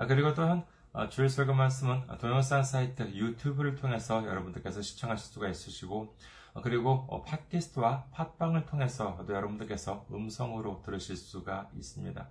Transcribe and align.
아, 0.00 0.06
그리고 0.06 0.32
또한 0.32 0.64
아, 0.94 1.10
주일 1.10 1.28
설교 1.28 1.52
말씀은 1.52 2.06
동영상 2.18 2.62
사이트 2.62 3.02
유튜브를 3.02 3.74
통해서 3.74 4.26
여러분들께서 4.26 4.80
시청하실 4.80 5.30
수가 5.30 5.50
있으시고 5.50 6.16
아, 6.54 6.62
그리고 6.62 7.04
어, 7.10 7.20
팟캐스트와 7.22 8.06
팟빵을 8.10 8.64
통해서도 8.64 9.30
여러분들께서 9.30 10.06
음성으로 10.10 10.80
들으실 10.86 11.16
수가 11.16 11.68
있습니다. 11.76 12.30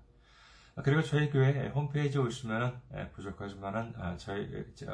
그리고 0.83 1.03
저희 1.03 1.29
교회 1.29 1.67
홈페이지에 1.67 2.19
오시면 2.19 2.81
예, 2.95 3.09
부족하지만은 3.09 3.93
저희 4.17 4.49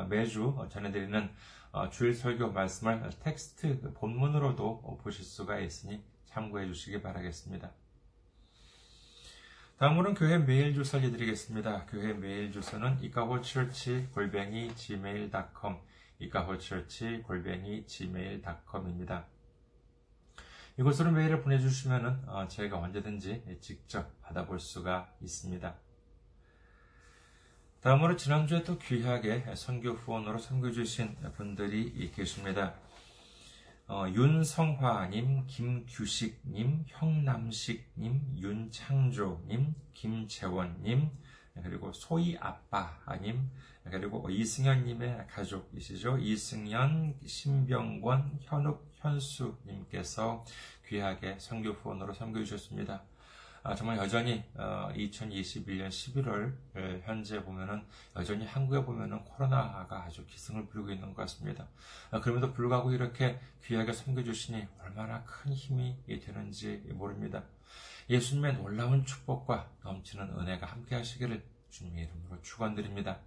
매주 0.10 0.58
전해드리는 0.70 1.30
어, 1.72 1.90
주일 1.90 2.14
설교 2.14 2.52
말씀을 2.52 3.10
텍스트 3.22 3.94
본문으로도 3.94 5.00
보실 5.02 5.24
수가 5.24 5.60
있으니 5.60 6.04
참고해 6.26 6.68
주시기 6.68 7.02
바라겠습니다. 7.02 7.72
다음으로는 9.78 10.14
교회 10.14 10.38
메일 10.38 10.74
주소 10.74 10.98
알려드리겠습니다. 10.98 11.88
교회 11.88 12.14
메일 12.14 12.50
주소는 12.50 13.02
이카호처치 13.02 14.08
골뱅이 14.14 14.74
gmail.com 14.74 15.76
이카호처치 16.20 17.24
골뱅이 17.24 17.86
gmail.com입니다. 17.86 19.26
이곳으로 20.80 21.12
메일을 21.12 21.41
보내주시면 21.41 22.24
어, 22.26 22.48
제가 22.48 22.77
언제든지 22.77 23.58
직접 23.60 24.22
받아볼 24.22 24.62
수가 24.62 25.14
있습니다. 25.20 25.76
다음으로 27.82 28.16
지난주에 28.16 28.64
또 28.64 28.77
귀하게 28.77 29.44
선교 29.58 29.92
후원으로 29.92 30.38
섬겨주신 30.40 31.18
분들이 31.36 32.12
계십니다. 32.16 32.76
어, 33.88 34.08
윤성화님, 34.10 35.46
김규식님, 35.46 36.86
형남식님, 36.88 38.36
윤창조님, 38.36 39.76
김재원님, 39.94 41.12
그리고 41.62 41.94
소희 41.94 42.36
아빠님, 42.40 43.48
그리고 43.84 44.27
이승현님의 44.27 45.27
가족이시죠. 45.27 46.18
이승현, 46.18 47.20
신병권, 47.27 48.40
현욱, 48.42 48.92
현수님께서 48.96 50.44
귀하게 50.88 51.38
선교 51.38 51.70
후원으로 51.70 52.16
섬겨주셨습니다. 52.16 53.04
아, 53.68 53.74
정말 53.74 53.98
여전히 53.98 54.44
2021년 54.55 55.85
어, 55.85 55.90
11월 55.90 56.54
현재 57.04 57.44
보면은 57.44 57.84
여전히 58.16 58.46
한국에 58.46 58.85
보면은 58.85 59.24
코로나가 59.24 60.04
아주 60.04 60.24
기승을 60.27 60.68
부리고 60.68 60.91
있는 60.91 61.08
것 61.16 61.24
같습니다. 61.24 61.68
아, 62.12 62.21
그럼에도 62.21 62.54
불구하고 62.54 62.91
이렇게 62.91 63.40
귀하게 63.63 63.91
섬겨주시니 63.91 64.68
얼마나 64.84 65.24
큰 65.24 65.52
힘이 65.52 65.96
되는지 66.06 66.84
모릅니다. 66.94 67.44
예수님의 68.08 68.58
놀라운 68.58 69.03
축복과 69.03 69.68
넘치는 69.84 70.40
은혜가 70.40 70.68
함께 70.68 70.94
하시기를 70.94 71.44
주님의 71.72 72.03
이름으로 72.03 72.44
축원드립니다. 72.44 73.18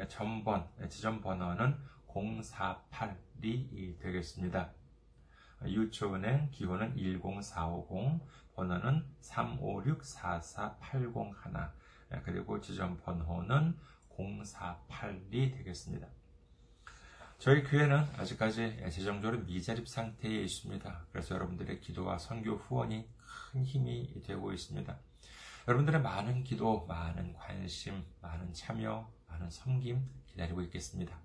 전번 0.08 0.66
지점번호는 0.88 1.76
048이 2.14 3.98
되겠습니다. 3.98 4.72
유초은행 5.64 6.50
기호는 6.50 6.96
10450, 6.96 8.20
번호는 8.54 9.06
356-44801, 9.20 11.72
그리고 12.24 12.60
지점 12.60 12.98
번호는 12.98 13.78
048이 14.16 15.56
되겠습니다. 15.56 16.08
저희 17.38 17.62
교회는 17.64 18.04
아직까지 18.18 18.76
재정적으로 18.90 19.40
미자립 19.44 19.88
상태에 19.88 20.42
있습니다. 20.42 21.06
그래서 21.10 21.34
여러분들의 21.34 21.80
기도와 21.80 22.18
선교 22.18 22.56
후원이 22.56 23.08
큰 23.52 23.64
힘이 23.64 24.22
되고 24.22 24.52
있습니다. 24.52 24.98
여러분들의 25.66 26.02
많은 26.02 26.44
기도, 26.44 26.84
많은 26.86 27.32
관심, 27.32 28.04
많은 28.20 28.52
참여, 28.52 29.10
많은 29.28 29.48
섬김 29.50 30.06
기다리고 30.26 30.60
있겠습니다. 30.62 31.18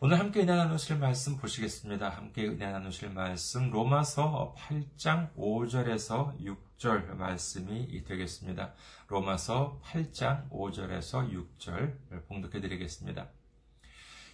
오늘 0.00 0.20
함께 0.20 0.42
은혜 0.42 0.54
나누실 0.54 0.96
말씀 0.98 1.36
보시겠습니다. 1.36 2.08
함께 2.08 2.46
은혜 2.46 2.70
나누실 2.70 3.10
말씀 3.10 3.68
로마서 3.68 4.54
8장 4.56 5.34
5절에서 5.34 6.38
6절 6.78 7.16
말씀이 7.16 8.04
되겠습니다. 8.04 8.74
로마서 9.08 9.80
8장 9.84 10.48
5절에서 10.50 11.32
6절 11.32 12.28
봉독해 12.28 12.60
드리겠습니다. 12.60 13.28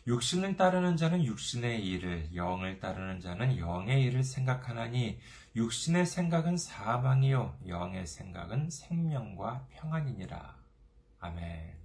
육신을 0.07 0.59
따르는 0.59 0.99
자는 0.99 1.25
육신의 1.25 1.83
일을, 1.83 2.35
영을 2.35 2.79
따르는 2.79 3.21
자는 3.21 3.57
영의 3.57 4.03
일을 4.03 4.23
생각하나니 4.23 5.19
육신의 5.57 6.05
생각은 6.05 6.59
사망이요 6.59 7.61
영의 7.69 8.07
생각은 8.07 8.69
생명과 8.69 9.69
평안이니라. 9.71 10.57
아멘. 11.21 11.84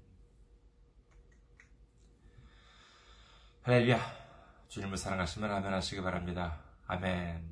할렐루야. 3.69 4.01
주님을 4.67 4.97
사랑하시면 4.97 5.51
아멘 5.51 5.71
하시기 5.71 6.01
바랍니다. 6.01 6.57
아멘. 6.87 7.43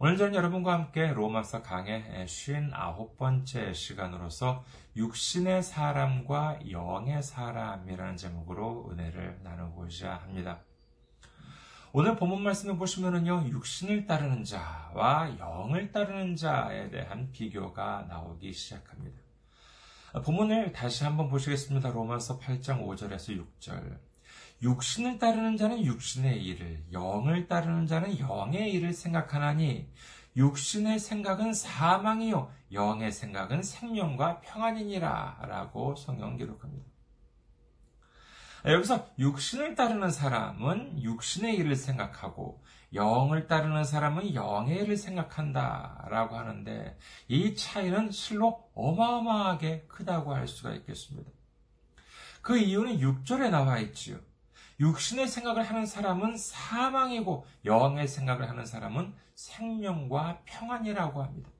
오늘 0.00 0.16
저는 0.16 0.34
여러분과 0.34 0.72
함께 0.72 1.12
로마서 1.12 1.62
강의 1.62 2.02
59번째 2.26 3.72
시간으로서 3.72 4.64
육신의 4.96 5.62
사람과 5.62 6.58
영의 6.72 7.22
사람이라는 7.22 8.16
제목으로 8.16 8.90
은혜를 8.90 9.38
나누고자 9.44 10.12
합니다. 10.16 10.58
오늘 11.92 12.16
본문 12.16 12.42
말씀을 12.42 12.76
보시면은요, 12.76 13.44
육신을 13.46 14.06
따르는 14.06 14.42
자와 14.42 15.38
영을 15.38 15.92
따르는 15.92 16.34
자에 16.34 16.90
대한 16.90 17.30
비교가 17.30 18.06
나오기 18.08 18.52
시작합니다. 18.52 19.20
본문을 20.24 20.72
다시 20.72 21.04
한번 21.04 21.28
보시겠습니다. 21.28 21.90
로마서 21.90 22.40
8장 22.40 22.84
5절에서 22.84 23.40
6절. 23.60 24.08
육신을 24.60 25.18
따르는 25.18 25.56
자는 25.56 25.84
육신의 25.84 26.42
일을, 26.42 26.84
영을 26.92 27.46
따르는 27.46 27.86
자는 27.86 28.18
영의 28.18 28.72
일을 28.72 28.92
생각하나니, 28.92 29.88
육신의 30.36 30.98
생각은 30.98 31.52
사망이요, 31.52 32.50
영의 32.72 33.12
생각은 33.12 33.62
생명과 33.62 34.40
평안이니라. 34.40 35.38
라고 35.48 35.94
성경 35.94 36.36
기록합니다. 36.36 36.86
여기서 38.64 39.08
육신을 39.18 39.76
따르는 39.76 40.10
사람은 40.10 41.02
육신의 41.02 41.54
일을 41.56 41.76
생각하고, 41.76 42.62
영을 42.94 43.46
따르는 43.46 43.84
사람은 43.84 44.34
영의 44.34 44.82
일을 44.82 44.96
생각한다. 44.96 46.06
라고 46.10 46.36
하는데, 46.36 46.98
이 47.28 47.54
차이는 47.54 48.10
실로 48.10 48.68
어마어마하게 48.74 49.86
크다고 49.86 50.34
할 50.34 50.48
수가 50.48 50.72
있겠습니다. 50.74 51.30
그 52.42 52.58
이유는 52.58 52.98
6절에 52.98 53.50
나와 53.50 53.78
있지요. 53.78 54.18
육신의 54.80 55.28
생각을 55.28 55.62
하는 55.62 55.86
사람은 55.86 56.36
사망이고 56.36 57.46
영의 57.64 58.06
생각을 58.06 58.48
하는 58.48 58.64
사람은 58.64 59.14
생명과 59.34 60.42
평안이라고 60.44 61.22
합니다. 61.22 61.50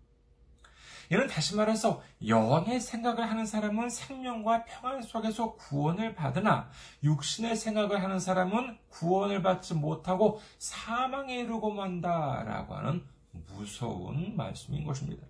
이는 1.11 1.27
다시 1.27 1.57
말해서 1.57 2.03
영의 2.27 2.81
생각을 2.81 3.31
하는 3.31 3.47
사람은 3.47 3.89
생명과 3.89 4.65
평안 4.65 5.01
속에서 5.01 5.55
구원을 5.55 6.15
받으나 6.15 6.69
육신의 7.03 7.57
생각을 7.57 8.03
하는 8.03 8.21
사람은 8.21 8.79
구원을 8.91 9.43
받지 9.43 9.75
못하고 9.75 10.41
사망에 10.59 11.41
이르고 11.41 11.71
만다라고 11.71 12.75
하는 12.75 13.05
무서운 13.33 14.37
말씀인 14.37 14.85
것입니다. 14.85 15.27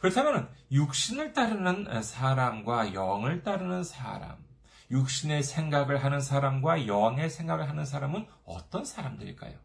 그렇다면 0.00 0.48
육신을 0.70 1.32
따르는 1.32 2.02
사람과 2.02 2.94
영을 2.94 3.42
따르는 3.42 3.82
사람, 3.82 4.36
육신의 4.90 5.42
생각을 5.42 6.02
하는 6.02 6.20
사람과 6.20 6.86
영의 6.86 7.30
생각을 7.30 7.68
하는 7.68 7.84
사람은 7.84 8.26
어떤 8.44 8.84
사람들일까요? 8.84 9.58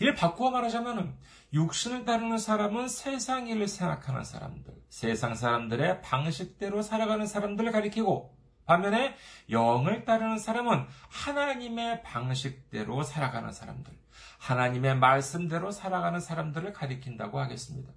이를 0.00 0.14
바꾸어 0.14 0.50
말하자면 0.50 1.18
육신을 1.52 2.04
따르는 2.04 2.38
사람은 2.38 2.88
세상 2.88 3.48
일을 3.48 3.68
생각하는 3.68 4.24
사람들, 4.24 4.74
세상 4.88 5.34
사람들의 5.34 6.02
방식대로 6.02 6.82
살아가는 6.82 7.26
사람들을 7.26 7.72
가리키고 7.72 8.36
반면에 8.66 9.14
영을 9.50 10.04
따르는 10.04 10.38
사람은 10.38 10.86
하나님의 11.10 12.02
방식대로 12.02 13.02
살아가는 13.02 13.52
사람들, 13.52 13.92
하나님의 14.38 14.96
말씀대로 14.96 15.70
살아가는 15.70 16.18
사람들을 16.20 16.72
가리킨다고 16.72 17.40
하겠습니다. 17.40 17.92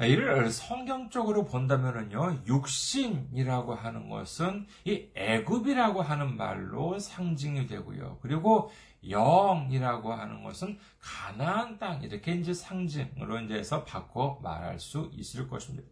이를 0.00 0.50
성경적으로 0.50 1.44
본다면요, 1.44 2.42
육신이라고 2.46 3.74
하는 3.74 4.08
것은 4.08 4.66
이 4.84 5.08
애굽이라고 5.14 6.02
하는 6.02 6.36
말로 6.36 6.98
상징이 6.98 7.66
되고요. 7.66 8.18
그리고 8.20 8.72
영이라고 9.08 10.12
하는 10.12 10.42
것은 10.42 10.78
가나안 11.00 11.78
땅 11.78 12.02
이렇게 12.02 12.32
이제 12.32 12.52
상징으로 12.52 13.40
이제 13.40 13.54
해서 13.54 13.84
바꿔 13.84 14.40
말할 14.42 14.80
수 14.80 15.10
있을 15.14 15.48
것입니다. 15.48 15.88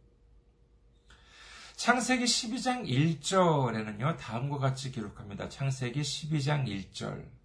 창세기 1.76 2.25
12장 2.25 2.87
1절에는요, 2.87 4.16
다음과 4.16 4.58
같이 4.58 4.90
기록합니다. 4.93 5.49
창세기 5.49 6.00
12장 6.00 6.66
1절. 6.66 7.41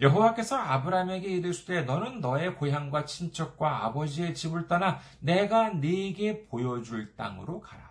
여호와께서 0.00 0.56
아브라함에게 0.56 1.28
이르시되 1.28 1.82
너는 1.82 2.20
너의 2.20 2.56
고향과 2.56 3.04
친척과 3.04 3.86
아버지의 3.86 4.34
집을 4.34 4.66
떠나 4.68 5.00
내가 5.20 5.70
네게 5.70 6.46
보여줄 6.46 7.16
땅으로 7.16 7.60
가라. 7.60 7.86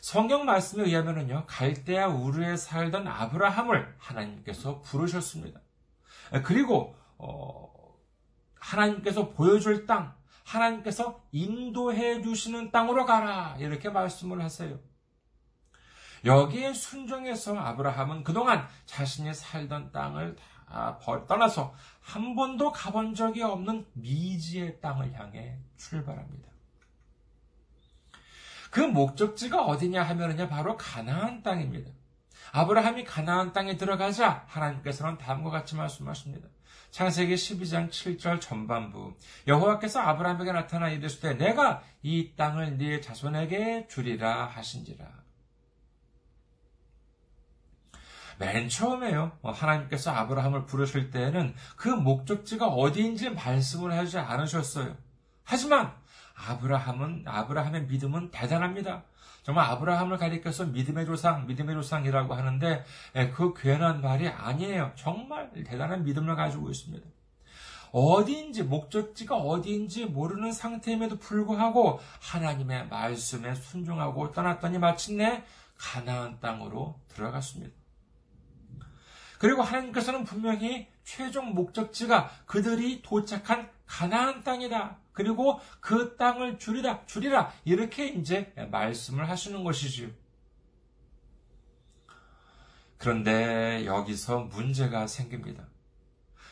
성경 0.00 0.44
말씀에 0.44 0.84
의하면요 0.84 1.44
갈대아 1.46 2.08
우르에 2.08 2.56
살던 2.56 3.06
아브라함을 3.06 3.94
하나님께서 3.98 4.80
부르셨습니다. 4.80 5.60
그리고 6.44 6.96
어, 7.18 7.70
하나님께서 8.58 9.30
보여줄 9.30 9.86
땅, 9.86 10.14
하나님께서 10.44 11.22
인도해 11.32 12.22
주시는 12.22 12.70
땅으로 12.70 13.04
가라 13.04 13.56
이렇게 13.58 13.88
말씀을 13.90 14.42
하세요. 14.42 14.78
여기에 16.24 16.72
순종해서 16.72 17.56
아브라함은 17.56 18.24
그동안 18.24 18.66
자신이 18.86 19.32
살던 19.34 19.92
땅을 19.92 20.36
다 20.66 20.98
떠나서 21.26 21.74
한 22.00 22.34
번도 22.34 22.70
가본 22.72 23.14
적이 23.14 23.42
없는 23.42 23.86
미지의 23.94 24.80
땅을 24.80 25.14
향해 25.14 25.58
출발합니다. 25.76 26.48
그 28.70 28.80
목적지가 28.80 29.64
어디냐 29.64 30.02
하면은요, 30.02 30.48
바로 30.48 30.76
가나안 30.76 31.42
땅입니다. 31.42 31.90
아브라함이 32.52 33.04
가나안 33.04 33.52
땅에 33.52 33.76
들어가자 33.76 34.44
하나님께서는 34.46 35.18
다음과 35.18 35.50
같이 35.50 35.74
말씀하십니다. 35.74 36.48
창세기 36.90 37.34
12장 37.34 37.88
7절 37.88 38.40
전반부 38.40 39.14
여호와께서 39.46 40.00
아브라함에게 40.00 40.52
나타나 40.52 40.88
이르시되 40.88 41.34
내가 41.34 41.82
이 42.02 42.34
땅을 42.34 42.78
네 42.78 43.00
자손에게 43.00 43.86
주리라 43.86 44.46
하신지라 44.46 45.06
맨 48.40 48.70
처음에요. 48.70 49.32
어, 49.42 49.50
하나님께서 49.50 50.12
아브라함을 50.12 50.64
부르실 50.64 51.10
때에는 51.10 51.54
그 51.76 51.88
목적지가 51.88 52.68
어디인지 52.68 53.30
말씀을 53.30 53.92
하지 53.92 54.18
않으셨어요. 54.18 54.96
하지만 55.44 55.92
아브라함은 56.48 57.24
아브라함의 57.26 57.84
믿음은 57.84 58.30
대단합니다. 58.30 59.02
정말 59.42 59.66
아브라함을 59.66 60.16
가리켜서 60.16 60.64
믿음의 60.64 61.04
조상, 61.04 61.46
믿음의 61.46 61.74
조상이라고 61.74 62.32
하는데 62.32 62.82
예, 63.16 63.28
그 63.28 63.52
괜한 63.52 64.00
말이 64.00 64.26
아니에요. 64.26 64.92
정말 64.94 65.52
대단한 65.52 66.02
믿음을 66.04 66.34
가지고 66.34 66.70
있습니다. 66.70 67.06
어디인지 67.92 68.62
목적지가 68.62 69.36
어디인지 69.36 70.06
모르는 70.06 70.52
상태임에도 70.52 71.18
불구하고 71.18 72.00
하나님의 72.22 72.88
말씀에 72.88 73.54
순종하고 73.54 74.32
떠났더니 74.32 74.78
마침내 74.78 75.44
가나안 75.76 76.40
땅으로 76.40 76.98
들어갔습니다. 77.08 77.79
그리고 79.40 79.62
하나님께서는 79.62 80.24
분명히 80.24 80.86
최종 81.02 81.54
목적지가 81.54 82.30
그들이 82.44 83.00
도착한 83.00 83.70
가나안 83.86 84.44
땅이다. 84.44 84.98
그리고 85.12 85.60
그 85.80 86.14
땅을 86.18 86.58
줄이다, 86.58 87.06
줄이라. 87.06 87.50
이렇게 87.64 88.08
이제 88.08 88.52
말씀을 88.70 89.30
하시는 89.30 89.64
것이지요. 89.64 90.10
그런데 92.98 93.86
여기서 93.86 94.40
문제가 94.40 95.06
생깁니다. 95.06 95.66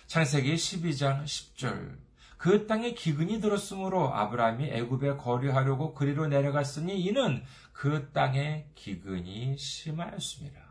창세기 0.07 0.55
12장 0.55 1.25
10절. 1.25 1.99
그 2.39 2.67
땅에 2.67 2.95
기근이 2.95 3.43
들었으므로 3.43 4.15
아브라함이 4.15 4.65
애굽에 4.65 5.19
거류하려고 5.19 5.93
그리로 5.93 6.27
내려갔으니 6.27 6.99
이는 6.99 7.45
그 7.75 8.09
땅에 8.15 8.65
기근이 8.75 9.59
심하였습니다. 9.59 10.68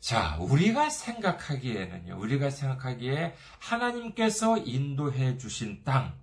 자, 0.00 0.38
우리가 0.40 0.88
생각하기에는요, 0.88 2.18
우리가 2.18 2.48
생각하기에 2.48 3.34
하나님께서 3.58 4.56
인도해 4.56 5.36
주신 5.36 5.84
땅, 5.84 6.14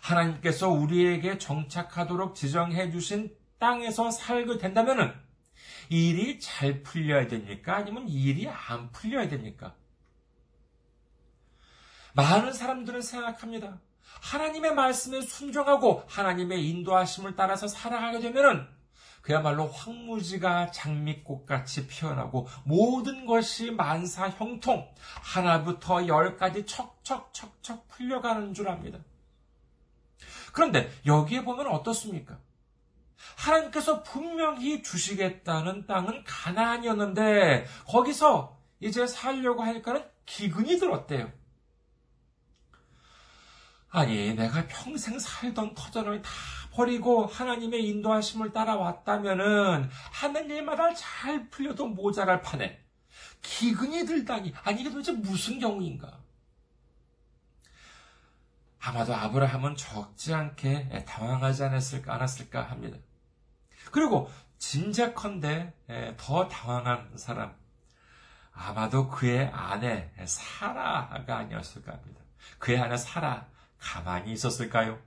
하나님께서 0.00 0.70
우리에게 0.70 1.38
정착하도록 1.38 2.36
지정해 2.36 2.92
주신 2.92 3.34
땅에서 3.58 4.12
살게 4.12 4.58
된다면은 4.58 5.12
일이 5.88 6.38
잘 6.38 6.82
풀려야 6.82 7.26
됩니까? 7.26 7.76
아니면 7.76 8.08
일이 8.08 8.48
안 8.48 8.92
풀려야 8.92 9.28
됩니까? 9.28 9.74
많은 12.14 12.52
사람들은 12.52 13.02
생각합니다. 13.02 13.80
하나님의 14.22 14.74
말씀에 14.74 15.20
순종하고 15.22 16.04
하나님의 16.06 16.68
인도하심을 16.68 17.34
따라서 17.34 17.66
살아가게 17.66 18.20
되면은 18.20 18.73
그야말로 19.24 19.66
황무지가 19.68 20.70
장미꽃같이 20.70 21.86
피어나고 21.86 22.46
모든 22.64 23.24
것이 23.24 23.70
만사 23.70 24.28
형통 24.28 24.86
하나부터 25.22 26.06
열까지 26.06 26.66
척척척척 26.66 27.88
풀려가는 27.88 28.52
줄 28.52 28.68
압니다. 28.68 28.98
그런데 30.52 30.90
여기에 31.06 31.44
보면 31.44 31.68
어떻습니까? 31.68 32.38
하나님께서 33.36 34.02
분명히 34.02 34.82
주시겠다는 34.82 35.86
땅은 35.86 36.24
가나안이었는데 36.24 37.64
거기서 37.86 38.58
이제 38.78 39.06
살려고 39.06 39.62
하니까는 39.62 40.04
기근이 40.26 40.78
들었대요. 40.78 41.32
아니, 43.94 44.34
내가 44.34 44.66
평생 44.66 45.16
살던 45.20 45.76
터전을 45.76 46.20
다 46.20 46.28
버리고 46.72 47.26
하나님의 47.26 47.88
인도하심을 47.90 48.52
따라왔다면은 48.52 49.88
하는 50.10 50.50
일마다 50.50 50.92
잘 50.94 51.48
풀려도 51.48 51.86
모자랄 51.86 52.42
판에 52.42 52.84
기근이 53.40 54.04
들다니 54.04 54.52
아니 54.64 54.80
이게 54.80 54.90
도대체 54.90 55.12
무슨 55.12 55.60
경우인가? 55.60 56.18
아마도 58.80 59.14
아브라함은 59.14 59.76
적지 59.76 60.34
않게 60.34 61.04
당황하지 61.06 61.62
않았을까, 61.62 62.14
않았을까 62.14 62.62
합니다. 62.64 62.98
그리고 63.92 64.28
짐작컨대 64.58 65.72
더 66.16 66.48
당황한 66.48 67.16
사람 67.16 67.54
아마도 68.52 69.08
그의 69.08 69.48
아내 69.52 70.10
사라가 70.24 71.36
아니었을까 71.38 71.92
합니다. 71.92 72.20
그의 72.58 72.80
아내 72.80 72.96
사라 72.96 73.53
가만히 73.84 74.32
있었을까요? 74.32 74.98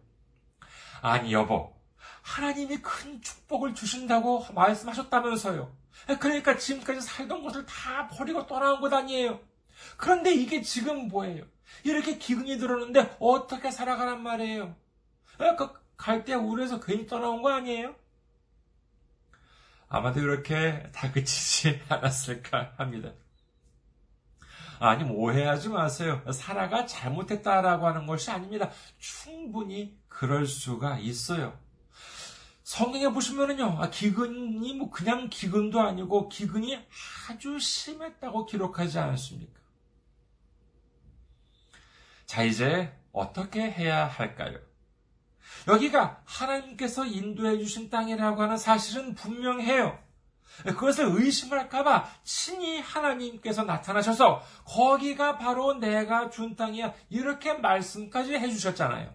아니, 1.01 1.33
여보. 1.33 1.75
하나님이 2.21 2.81
큰 2.81 3.21
축복을 3.21 3.73
주신다고 3.73 4.45
말씀하셨다면서요. 4.53 5.75
그러니까 6.19 6.57
지금까지 6.57 7.01
살던 7.01 7.41
것을 7.43 7.65
다 7.65 8.07
버리고 8.07 8.45
떠나온 8.45 8.79
것 8.79 8.93
아니에요. 8.93 9.39
그런데 9.97 10.33
이게 10.33 10.61
지금 10.61 11.07
뭐예요? 11.07 11.45
이렇게 11.83 12.17
기근이 12.17 12.57
들었는데 12.57 13.17
어떻게 13.19 13.71
살아가란 13.71 14.21
말이에요? 14.21 14.75
그 15.57 15.73
갈대 15.97 16.33
우르에서 16.33 16.79
괜히 16.79 17.07
떠나온 17.07 17.41
거 17.41 17.51
아니에요? 17.51 17.95
아마도 19.89 20.19
이렇게 20.19 20.89
다그치지 20.93 21.81
않았을까 21.89 22.73
합니다. 22.77 23.13
아니, 24.79 25.03
오해하지 25.03 25.69
마세요. 25.69 26.21
사라가 26.31 26.85
잘못했다라고 26.85 27.87
하는 27.87 28.05
것이 28.05 28.29
아닙니다. 28.29 28.69
충분히 28.99 29.97
그럴 30.07 30.45
수가 30.45 30.99
있어요. 30.99 31.57
성경에 32.63 33.07
보시면은요, 33.09 33.77
아, 33.79 33.89
기근이 33.89 34.73
뭐 34.73 34.89
그냥 34.89 35.29
기근도 35.29 35.79
아니고 35.79 36.27
기근이 36.27 36.77
아주 37.29 37.57
심했다고 37.59 38.45
기록하지 38.45 38.99
않습니까? 38.99 39.59
자, 42.25 42.43
이제 42.43 42.93
어떻게 43.13 43.61
해야 43.71 44.05
할까요? 44.05 44.59
여기가 45.67 46.21
하나님께서 46.25 47.05
인도해 47.05 47.57
주신 47.57 47.89
땅이라고 47.89 48.41
하는 48.41 48.57
사실은 48.57 49.15
분명해요. 49.15 49.97
그것을 50.63 51.05
의심할까봐 51.09 52.09
친히 52.23 52.79
하나님께서 52.81 53.63
나타나셔서 53.63 54.43
거기가 54.65 55.37
바로 55.37 55.75
내가 55.75 56.29
준 56.29 56.55
땅이야. 56.55 56.93
이렇게 57.09 57.53
말씀까지 57.53 58.33
해주셨잖아요. 58.35 59.13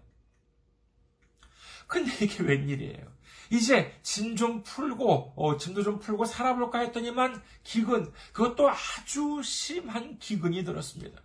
근데 1.86 2.24
이게 2.24 2.42
웬일이에요? 2.42 3.12
이제 3.50 3.94
짐 4.02 4.34
좀 4.36 4.62
풀고, 4.62 5.34
어, 5.36 5.56
짐도 5.58 5.82
좀 5.82 5.98
풀고 5.98 6.24
살아볼까 6.24 6.78
했더니만 6.78 7.42
기근, 7.62 8.10
그것도 8.32 8.70
아주 8.70 9.42
심한 9.42 10.18
기근이 10.18 10.64
들었습니다. 10.64 11.20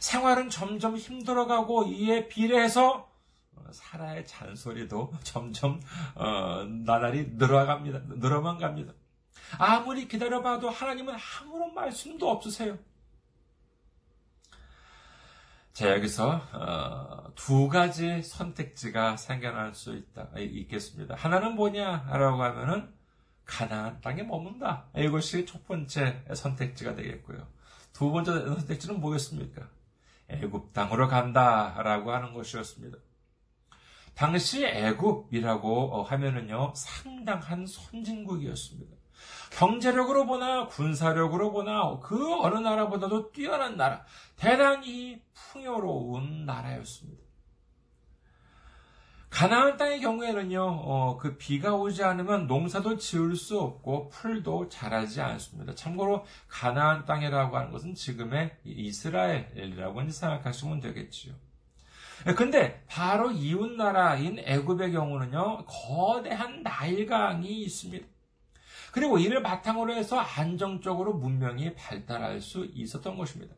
생활은 0.00 0.50
점점 0.50 0.96
힘들어가고 0.96 1.84
이에 1.86 2.28
비례해서 2.28 3.10
사라의 3.70 4.26
잔소리도 4.26 5.14
점점 5.24 5.80
어, 6.14 6.64
나날이 6.84 7.30
늘어갑니다. 7.36 8.00
늘어만 8.16 8.58
갑니다. 8.58 8.92
아무리 9.58 10.08
기다려봐도 10.08 10.70
하나님은 10.70 11.14
아무런 11.40 11.74
말씀도 11.74 12.28
없으세요. 12.30 12.78
자, 15.72 15.90
여기서, 15.92 16.42
어, 16.52 17.32
두 17.34 17.68
가지 17.68 18.22
선택지가 18.22 19.16
생겨날 19.16 19.74
수 19.74 19.96
있다, 19.96 20.28
있겠습니다. 20.36 21.14
하나는 21.14 21.54
뭐냐? 21.54 22.08
라고 22.10 22.42
하면은, 22.42 22.92
가나안 23.44 24.00
땅에 24.00 24.22
머문다. 24.22 24.86
이것이 24.96 25.46
첫 25.46 25.66
번째 25.66 26.24
선택지가 26.34 26.94
되겠고요. 26.94 27.46
두 27.92 28.10
번째 28.10 28.32
선택지는 28.32 29.00
뭐겠습니까? 29.00 29.68
애굽 30.28 30.72
땅으로 30.72 31.08
간다라고 31.08 32.12
하는 32.12 32.32
것이었습니다. 32.32 32.98
당시 34.14 34.64
애굽이라고 34.64 36.04
하면은요 36.04 36.72
상당한 36.76 37.66
선진국이었습니다. 37.66 38.96
경제력으로 39.58 40.26
보나 40.26 40.66
군사력으로 40.66 41.52
보나 41.52 41.98
그 42.00 42.40
어느 42.40 42.58
나라보다도 42.58 43.32
뛰어난 43.32 43.76
나라, 43.76 44.04
대단히 44.36 45.20
풍요로운 45.34 46.46
나라였습니다. 46.46 47.22
가나안 49.32 49.78
땅의 49.78 50.00
경우에는요, 50.00 50.62
어, 50.62 51.16
그 51.16 51.38
비가 51.38 51.74
오지 51.74 52.04
않으면 52.04 52.46
농사도 52.46 52.98
지을 52.98 53.34
수 53.34 53.58
없고 53.58 54.10
풀도 54.10 54.68
자라지 54.68 55.22
않습니다. 55.22 55.74
참고로 55.74 56.26
가나안 56.48 57.06
땅이라고 57.06 57.56
하는 57.56 57.72
것은 57.72 57.94
지금의 57.94 58.58
이스라엘이라고 58.64 60.10
생각하시면 60.10 60.80
되겠지요. 60.80 61.34
근데 62.36 62.84
바로 62.88 63.30
이웃 63.30 63.72
나라인 63.72 64.38
애굽의 64.38 64.92
경우는요, 64.92 65.64
거대한 65.64 66.62
나일강이 66.62 67.62
있습니다. 67.62 68.11
그리고 68.92 69.18
이를 69.18 69.42
바탕으로 69.42 69.94
해서 69.94 70.18
안정적으로 70.20 71.14
문명이 71.14 71.74
발달할 71.74 72.42
수 72.42 72.68
있었던 72.74 73.16
것입니다. 73.16 73.54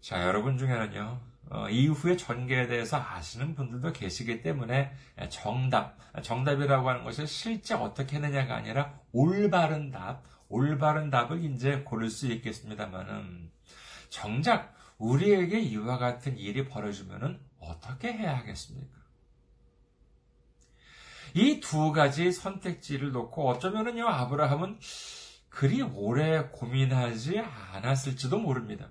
자, 0.00 0.22
여러분 0.22 0.56
중에는요, 0.56 1.20
어, 1.50 1.68
이후의 1.68 2.16
전개에 2.16 2.68
대해서 2.68 2.96
아시는 2.96 3.56
분들도 3.56 3.92
계시기 3.92 4.40
때문에 4.40 4.94
정답, 5.30 5.96
정답이라고 6.22 6.88
하는 6.88 7.02
것을 7.02 7.26
실제 7.26 7.74
어떻게 7.74 8.16
했느냐가 8.16 8.54
아니라 8.54 9.00
올바른 9.10 9.90
답, 9.90 10.22
올바른 10.48 11.10
답을 11.10 11.44
이제 11.44 11.80
고를 11.80 12.08
수 12.08 12.28
있겠습니다만은 12.28 13.50
정작 14.10 14.72
우리에게 14.98 15.58
이와 15.58 15.98
같은 15.98 16.38
일이 16.38 16.68
벌어지면 16.68 17.40
어떻게 17.58 18.12
해야 18.12 18.38
하겠습니까? 18.38 19.03
이 21.34 21.60
두 21.60 21.92
가지 21.92 22.30
선택지를 22.32 23.12
놓고 23.12 23.48
어쩌면은요, 23.48 24.06
아브라함은 24.06 24.78
그리 25.48 25.82
오래 25.82 26.44
고민하지 26.52 27.40
않았을지도 27.72 28.38
모릅니다. 28.38 28.90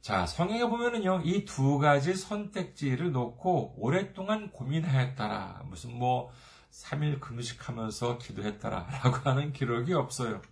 자, 0.00 0.26
성경에 0.26 0.64
보면은요, 0.66 1.22
이 1.24 1.44
두 1.44 1.78
가지 1.78 2.14
선택지를 2.14 3.12
놓고 3.12 3.74
오랫동안 3.78 4.50
고민하였다라. 4.50 5.62
무슨 5.66 5.94
뭐, 5.98 6.30
3일 6.70 7.20
금식하면서 7.20 8.18
기도했다라. 8.18 8.86
라고 9.04 9.16
하는 9.30 9.52
기록이 9.52 9.92
없어요. 9.94 10.42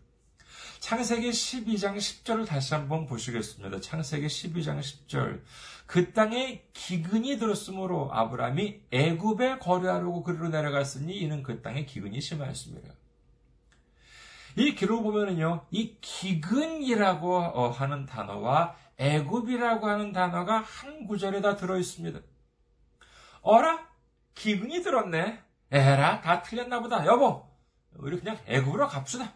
창세기 0.82 1.30
12장 1.30 1.96
10절을 1.96 2.44
다시 2.44 2.74
한번 2.74 3.06
보시겠습니다. 3.06 3.80
창세기 3.80 4.26
12장 4.26 4.80
10절. 4.80 5.40
그 5.86 6.12
땅에 6.12 6.64
기근이 6.72 7.38
들었으므로 7.38 8.12
아브라함이 8.12 8.80
애굽에 8.90 9.58
거류하려고 9.60 10.24
그리로 10.24 10.48
내려갔으니 10.48 11.16
이는 11.16 11.44
그 11.44 11.62
땅에 11.62 11.84
기근이 11.84 12.20
심하였습니다. 12.20 12.94
이 14.56 14.74
기록을 14.74 15.04
보면은요, 15.04 15.66
이 15.70 15.98
기근이라고 16.00 17.36
어, 17.36 17.70
하는 17.70 18.04
단어와 18.04 18.74
애굽이라고 18.98 19.86
하는 19.86 20.10
단어가 20.10 20.58
한 20.58 21.06
구절에 21.06 21.40
다 21.42 21.54
들어 21.54 21.78
있습니다. 21.78 22.18
어라? 23.42 23.86
기근이 24.34 24.82
들었네. 24.82 25.40
에라, 25.70 26.20
다 26.22 26.42
틀렸나 26.42 26.80
보다. 26.80 27.06
여보, 27.06 27.48
우리 27.94 28.18
그냥 28.18 28.36
애굽으로 28.46 28.88
갑시다. 28.88 29.32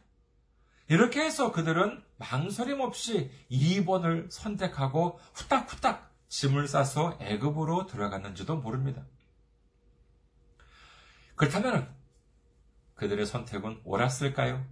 이렇게 0.88 1.20
해서 1.24 1.52
그들은 1.52 2.02
망설임 2.16 2.80
없이 2.80 3.30
2번을 3.50 4.30
선택하고 4.30 5.18
후딱후딱 5.34 6.12
짐을 6.28 6.68
싸서 6.68 7.18
애굽으로 7.20 7.86
들어갔는지도 7.86 8.56
모릅니다. 8.56 9.04
그렇다면 11.34 11.94
그들의 12.94 13.26
선택은 13.26 13.80
옳았을까요? 13.84 14.64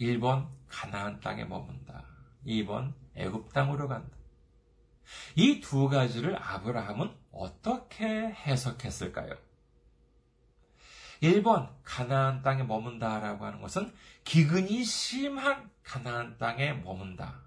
1번 0.00 0.48
가나안 0.68 1.20
땅에 1.20 1.44
머문다. 1.44 2.04
2번 2.46 2.94
애굽 3.14 3.52
땅으로 3.52 3.88
간다. 3.88 4.16
이 5.36 5.60
두 5.60 5.88
가지를 5.88 6.40
아브라함은 6.40 7.14
어떻게 7.32 8.06
해석했을까요? 8.06 9.34
1번 11.22 11.70
가나안 11.84 12.42
땅에 12.42 12.64
머문다라고 12.64 13.46
하는 13.46 13.60
것은 13.60 13.94
기근이 14.24 14.84
심한 14.84 15.70
가나안 15.84 16.36
땅에 16.36 16.72
머문다. 16.72 17.40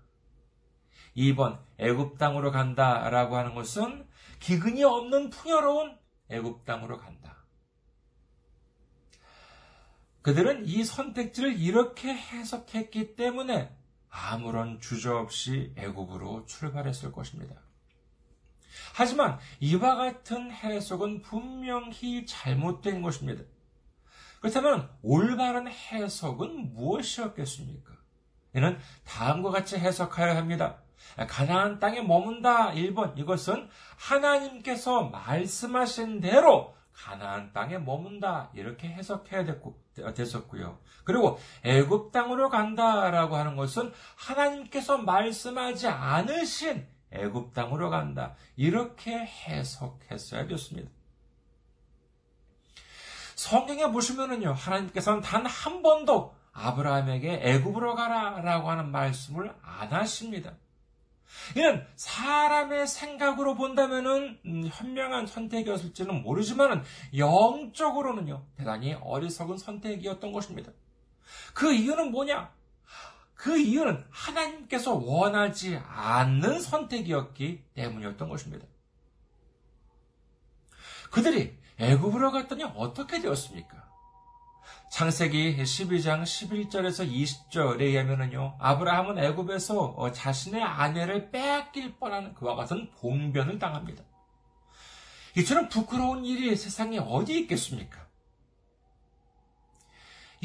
2번 1.18 1.60
애굽 1.78 2.18
땅으로 2.18 2.52
간다라고 2.52 3.38
하는 3.38 3.54
것은 3.54 4.08
기근이 4.40 4.84
없는 4.84 5.30
풍요로운 5.30 5.98
애굽 6.30 6.66
땅으로 6.66 6.98
간다. 6.98 7.36
그들은 10.22 10.66
이 10.66 10.84
선택지를 10.84 11.60
이렇게 11.60 12.14
해석했기 12.14 13.16
때문에 13.16 13.76
아무런 14.10 14.80
주저 14.80 15.18
없이 15.18 15.74
애굽으로 15.76 16.46
출발했을 16.46 17.12
것입니다. 17.12 17.56
하지만 18.94 19.38
이와 19.60 19.96
같은 19.96 20.52
해석은 20.52 21.22
분명히 21.22 22.26
잘못된 22.26 23.02
것입니다. 23.02 23.44
그렇다면 24.46 24.88
올바른 25.02 25.68
해석은 25.68 26.76
무엇이었겠습니까? 26.76 27.94
이는 28.54 28.78
다음과 29.04 29.50
같이 29.50 29.76
해석하여야 29.76 30.38
합니다. 30.38 30.78
가나안 31.28 31.80
땅에 31.80 32.04
머문다 32.04 32.74
1번 32.74 33.18
이것은 33.18 33.68
하나님께서 33.98 35.06
말씀하신 35.10 36.20
대로 36.20 36.76
가나안 36.94 37.54
땅에 37.54 37.80
머문다 37.80 38.52
이렇게 38.54 38.88
해석해야 38.88 39.46
됐고, 39.46 39.82
됐었고요. 40.14 40.78
그리고 41.04 41.40
애굽 41.64 42.12
땅으로 42.12 42.50
간다라고 42.50 43.38
하는 43.38 43.56
것은 43.56 43.92
하나님께서 44.16 45.00
말씀하지 45.00 45.88
않으신 45.88 46.88
애굽 47.10 47.56
땅으로 47.56 47.90
간다 47.90 48.36
이렇게 48.56 49.12
해석했어야 49.18 50.46
됐습니다. 50.46 50.92
성경에 53.36 53.92
보시면은요, 53.92 54.54
하나님께서는 54.54 55.22
단 55.22 55.46
한 55.46 55.82
번도 55.82 56.36
아브라함에게 56.56 57.42
애굽으로 57.44 57.96
가라라고 57.96 58.70
하는 58.70 58.92
말씀을 58.92 59.54
안 59.62 59.92
하십니다. 59.92 60.54
이는 61.58 61.86
사람의 61.96 62.88
생각으로 62.88 63.56
본다면은 63.56 64.40
음, 64.46 64.70
현명한 64.72 65.28
선택이었을지는 65.28 66.22
모르지만은 66.24 66.84
영적으로는요 67.18 68.46
대단히 68.58 68.94
어리석은 68.94 69.58
선택이었던 69.58 70.32
것입니다. 70.32 70.72
그 71.54 71.74
이유는 71.74 72.12
뭐냐? 72.12 72.54
그 73.34 73.58
이유는 73.58 74.06
하나님께서 74.10 74.94
원하지 74.94 75.78
않는 75.86 76.62
선택이었기 76.62 77.64
때문이었던 77.74 78.30
것입니다. 78.30 78.66
그들이 81.12 81.58
애굽으로 81.80 82.32
갔더니 82.32 82.64
어떻게 82.64 83.22
되었습니까? 83.22 83.86
창세기 84.90 85.58
12장 85.58 86.24
11절에서 86.24 87.12
20절에 87.12 87.82
의하면요 87.82 88.56
아브라함은 88.60 89.18
애굽에서 89.18 89.80
어, 89.98 90.12
자신의 90.12 90.62
아내를 90.64 91.32
빼앗길 91.32 91.98
뻔한 91.98 92.34
그와 92.34 92.56
같은 92.56 92.90
봉변을 92.92 93.60
당합니다. 93.60 94.04
이처럼 95.38 95.68
부끄러운 95.68 96.24
일이 96.24 96.56
세상에 96.56 96.98
어디 96.98 97.40
있겠습니까? 97.42 98.05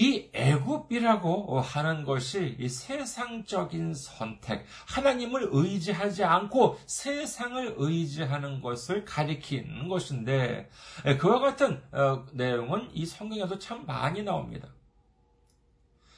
이 0.01 0.31
애굽이라고 0.33 1.61
하는 1.61 2.05
것이 2.05 2.57
이 2.59 2.71
세상적인 2.71 3.93
선택, 3.93 4.65
하나님을 4.89 5.51
의지하지 5.53 6.25
않고 6.25 6.79
세상을 6.87 7.75
의지하는 7.77 8.63
것을 8.63 9.05
가리키는 9.05 9.89
것인데 9.89 10.71
그와 11.19 11.41
같은 11.41 11.83
어, 11.93 12.25
내용은 12.33 12.89
이 12.95 13.05
성경에도 13.05 13.59
참 13.59 13.85
많이 13.85 14.23
나옵니다. 14.23 14.69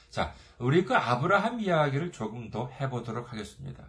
자, 0.09 0.33
우리 0.59 0.85
그 0.85 0.95
아브라함 0.95 1.59
이야기를 1.59 2.13
조금 2.13 2.49
더 2.49 2.69
해보도록 2.79 3.33
하겠습니다. 3.33 3.83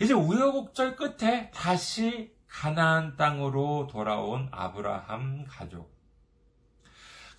이제 0.00 0.12
우여곡절 0.12 0.96
끝에 0.96 1.52
다시 1.52 2.34
가나안 2.48 3.16
땅으로 3.16 3.86
돌아온 3.88 4.48
아브라함 4.50 5.44
가족. 5.48 5.93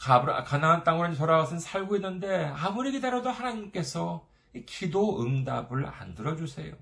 가나안 0.06 0.84
땅으로 0.84 1.16
돌아와서 1.16 1.58
살고 1.58 1.96
있는데 1.96 2.46
아무리 2.56 2.92
기다려도 2.92 3.30
하나님께서 3.30 4.28
기도 4.66 5.22
응답을 5.24 5.86
안 5.86 6.16
들어주세요. 6.16 6.74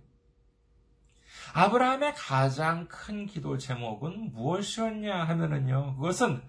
아브라함의 1.54 2.16
가장 2.16 2.88
큰 2.88 3.26
기도 3.26 3.58
제목은 3.58 4.34
무엇이었냐 4.34 5.24
하면은요, 5.24 5.96
그것은 5.96 6.42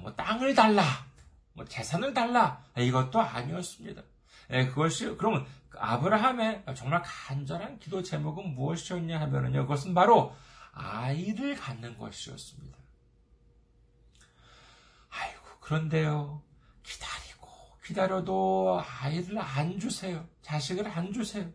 뭐 0.00 0.14
땅을 0.14 0.54
달라, 0.54 0.82
뭐 1.52 1.64
재산을 1.64 2.12
달라 2.14 2.64
이것도 2.76 3.20
아니었습니다. 3.20 4.02
그것이 4.48 5.16
그러면 5.16 5.46
아브라함의 5.78 6.64
정말 6.74 7.02
간절한 7.04 7.78
기도 7.78 8.02
제목은 8.02 8.54
무엇이었냐 8.54 9.20
하면은요, 9.20 9.62
그것은 9.62 9.94
바로 9.94 10.34
아이를 10.72 11.56
갖는 11.56 11.98
것이었습니다. 11.98 12.79
그런데요, 15.70 16.42
기다리고, 16.82 17.48
기다려도 17.84 18.82
아이를 19.00 19.38
안 19.38 19.78
주세요. 19.78 20.26
자식을 20.42 20.88
안 20.88 21.12
주세요. 21.12 21.48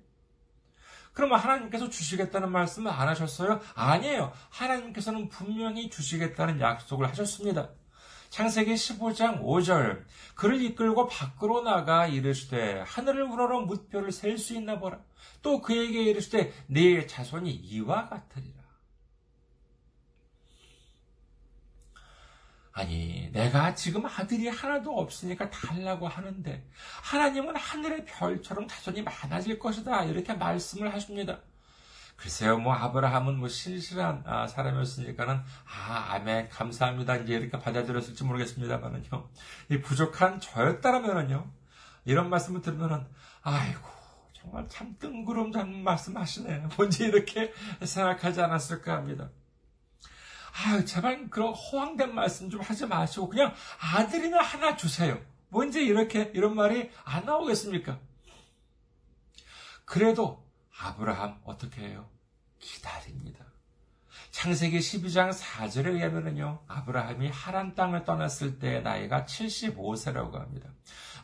그러면 1.11 1.37
하나님께서 1.37 1.89
주시겠다는 1.89 2.49
말씀을 2.49 2.89
안 2.93 3.09
하셨어요? 3.09 3.59
아니에요. 3.73 4.31
하나님께서는 4.51 5.27
분명히 5.27 5.89
주시겠다는 5.89 6.61
약속을 6.61 7.09
하셨습니다. 7.09 7.71
창세기 8.29 8.75
15장 8.75 9.41
5절 9.41 10.05
그를 10.35 10.61
이끌고 10.61 11.07
밖으로 11.07 11.63
나가 11.63 12.07
이르시되 12.07 12.83
하늘을 12.87 13.23
우러러 13.23 13.61
무뼈를 13.61 14.13
셀 14.13 14.37
수 14.37 14.55
있나 14.55 14.79
보라. 14.79 14.97
또 15.41 15.61
그에게 15.61 16.03
이르시되 16.03 16.53
네 16.67 17.05
자손이 17.05 17.51
이와 17.51 18.07
같으리라. 18.07 18.54
아니, 22.75 23.29
내가 23.31 23.73
지금 23.73 24.05
아들이 24.05 24.49
하나도 24.49 24.99
없으니까 24.99 25.49
달라고 25.49 26.09
하는데, 26.09 26.69
하나님은 27.03 27.55
하늘의 27.55 28.03
별처럼 28.03 28.67
자손이 28.67 29.01
많아질 29.01 29.59
것이다. 29.59 30.03
이렇게 30.03 30.33
말씀을 30.33 30.93
하십니다. 30.93 31.39
글쎄요, 32.17 32.57
뭐, 32.57 32.73
아브라함은 32.73 33.39
뭐, 33.39 33.47
신실한 33.47 34.23
아, 34.25 34.47
사람이었으니까는, 34.47 35.35
아, 35.35 36.07
아멘, 36.15 36.49
감사합니다. 36.49 37.15
이제 37.15 37.35
이렇게 37.35 37.57
받아들였을지 37.57 38.25
모르겠습니다만은요. 38.25 39.29
이 39.71 39.79
부족한 39.79 40.41
저였다라면은요, 40.41 41.49
이런 42.03 42.29
말씀을 42.29 42.59
들으면은, 42.59 43.07
아이고, 43.41 43.87
정말 44.33 44.67
참 44.67 44.93
뜬구름 44.99 45.53
잡는 45.53 45.81
말씀 45.81 46.17
하시네. 46.17 46.67
뭔지 46.75 47.05
이렇게 47.05 47.53
생각하지 47.81 48.41
않았을까 48.41 48.97
합니다. 48.97 49.29
아, 50.57 50.85
제발 50.85 51.29
그런 51.29 51.53
허황된 51.53 52.15
말씀 52.15 52.49
좀 52.49 52.61
하지 52.61 52.85
마시고 52.85 53.27
그냥 53.27 53.53
아들이나 53.79 54.41
하나 54.41 54.77
주세요. 54.77 55.19
뭔지 55.49 55.83
이렇게 55.83 56.31
이런 56.33 56.55
말이 56.55 56.89
안 57.03 57.25
나오겠습니까? 57.25 57.99
그래도 59.83 60.45
아브라함 60.79 61.41
어떻게 61.43 61.81
해요? 61.81 62.09
기다립니다. 62.59 63.45
창세기 64.31 64.79
12장 64.79 65.31
4절에 65.33 65.87
의하면요, 65.93 66.63
아브라함이 66.67 67.29
하란 67.29 67.75
땅을 67.75 68.05
떠났을 68.05 68.59
때 68.59 68.79
나이가 68.79 69.25
75세라고 69.25 70.33
합니다. 70.33 70.69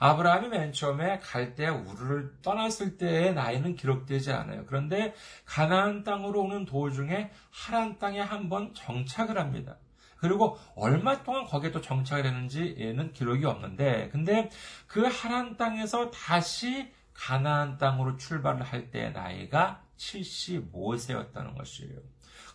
아브라함이 0.01 0.47
맨 0.47 0.73
처음에 0.73 1.19
갈대 1.19 1.67
우르를 1.67 2.33
떠났을 2.41 2.97
때의 2.97 3.35
나이는 3.35 3.75
기록되지 3.75 4.31
않아요. 4.31 4.65
그런데 4.65 5.13
가나안 5.45 6.03
땅으로 6.03 6.41
오는 6.41 6.65
도중에 6.65 7.29
하란 7.51 7.99
땅에 7.99 8.19
한번 8.19 8.73
정착을 8.73 9.37
합니다. 9.37 9.77
그리고 10.17 10.57
얼마 10.75 11.21
동안 11.21 11.45
거기에 11.45 11.71
또 11.71 11.81
정착을 11.81 12.25
했는지에는 12.25 13.13
기록이 13.13 13.45
없는데, 13.45 14.09
근데 14.11 14.49
그 14.87 15.03
하란 15.05 15.55
땅에서 15.55 16.09
다시 16.09 16.91
가나안 17.13 17.77
땅으로 17.77 18.17
출발을 18.17 18.63
할 18.63 18.89
때의 18.89 19.13
나이가 19.13 19.83
75세였다는 19.97 21.55
것이에요. 21.55 21.99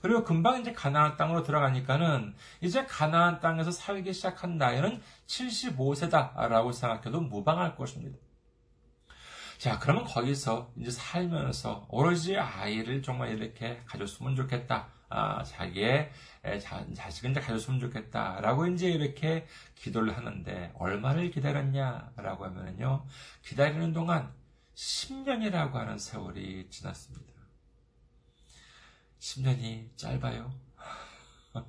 그리고 0.06 0.22
금방 0.22 0.60
이제 0.60 0.72
가나안 0.72 1.16
땅으로 1.16 1.42
들어가니까는 1.42 2.32
이제 2.60 2.86
가나안 2.86 3.40
땅에서 3.40 3.72
살기 3.72 4.12
시작한 4.12 4.56
나이는 4.56 5.02
75세다라고 5.26 6.72
생각해도 6.72 7.20
무방할 7.22 7.74
것입니다. 7.74 8.16
자, 9.58 9.80
그러면 9.80 10.04
거기서 10.04 10.70
이제 10.76 10.92
살면서 10.92 11.88
오로지 11.88 12.38
아이를 12.38 13.02
정말 13.02 13.36
이렇게 13.36 13.82
가졌으면 13.86 14.36
좋겠다. 14.36 14.86
아, 15.08 15.42
자기의 15.42 16.12
자, 16.60 16.86
자식은 16.94 17.32
이제 17.32 17.40
가졌으면 17.40 17.80
좋겠다 17.80 18.40
라고 18.42 18.68
이제 18.68 18.88
이렇게 18.88 19.44
기도를 19.74 20.16
하는데 20.16 20.70
얼마를 20.74 21.32
기다렸냐 21.32 22.12
라고 22.16 22.44
하면요 22.44 23.04
기다리는 23.42 23.92
동안 23.92 24.32
10년이라고 24.76 25.72
하는 25.72 25.98
세월이 25.98 26.68
지났습니다. 26.70 27.35
10년이 29.18 29.96
짧아요. 29.96 30.52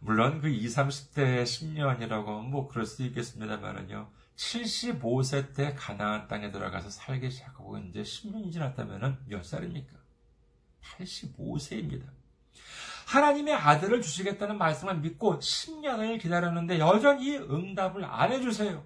물론 0.00 0.40
그 0.40 0.48
20, 0.48 0.76
30대의 0.76 1.44
10년이라고 1.44 2.42
뭐 2.42 2.68
그럴 2.68 2.86
수 2.86 3.02
있겠습니다만은요. 3.04 4.10
75세 4.36 5.54
때 5.54 5.74
가나안 5.74 6.26
땅에 6.26 6.50
들어가서 6.50 6.90
살기 6.90 7.30
시작하고 7.30 7.78
이제 7.78 8.02
10년이 8.02 8.52
지났다면은 8.52 9.18
몇 9.26 9.44
살입니까? 9.44 9.96
85세입니다. 10.82 12.04
하나님의 13.06 13.54
아들을 13.54 14.00
주시겠다는 14.00 14.58
말씀을 14.58 14.98
믿고 14.98 15.38
10년을 15.38 16.20
기다렸는데 16.20 16.78
여전히 16.78 17.36
응답을 17.36 18.04
안 18.04 18.32
해주세요. 18.32 18.84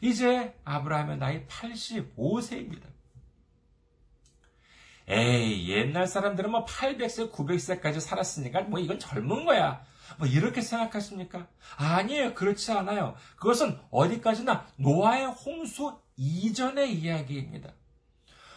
이제 0.00 0.58
아브라함의 0.64 1.18
나이 1.18 1.46
85세입니다. 1.46 2.92
에이, 5.08 5.68
옛날 5.68 6.06
사람들은 6.06 6.50
뭐 6.50 6.64
800세, 6.64 7.32
900세까지 7.32 8.00
살았으니까 8.00 8.62
뭐 8.62 8.78
이건 8.78 8.98
젊은 8.98 9.44
거야. 9.44 9.84
뭐 10.18 10.26
이렇게 10.26 10.60
생각하십니까? 10.60 11.46
아니에요. 11.76 12.34
그렇지 12.34 12.72
않아요. 12.72 13.14
그것은 13.36 13.78
어디까지나 13.90 14.66
노아의 14.76 15.26
홍수 15.26 15.96
이전의 16.16 16.94
이야기입니다. 16.94 17.72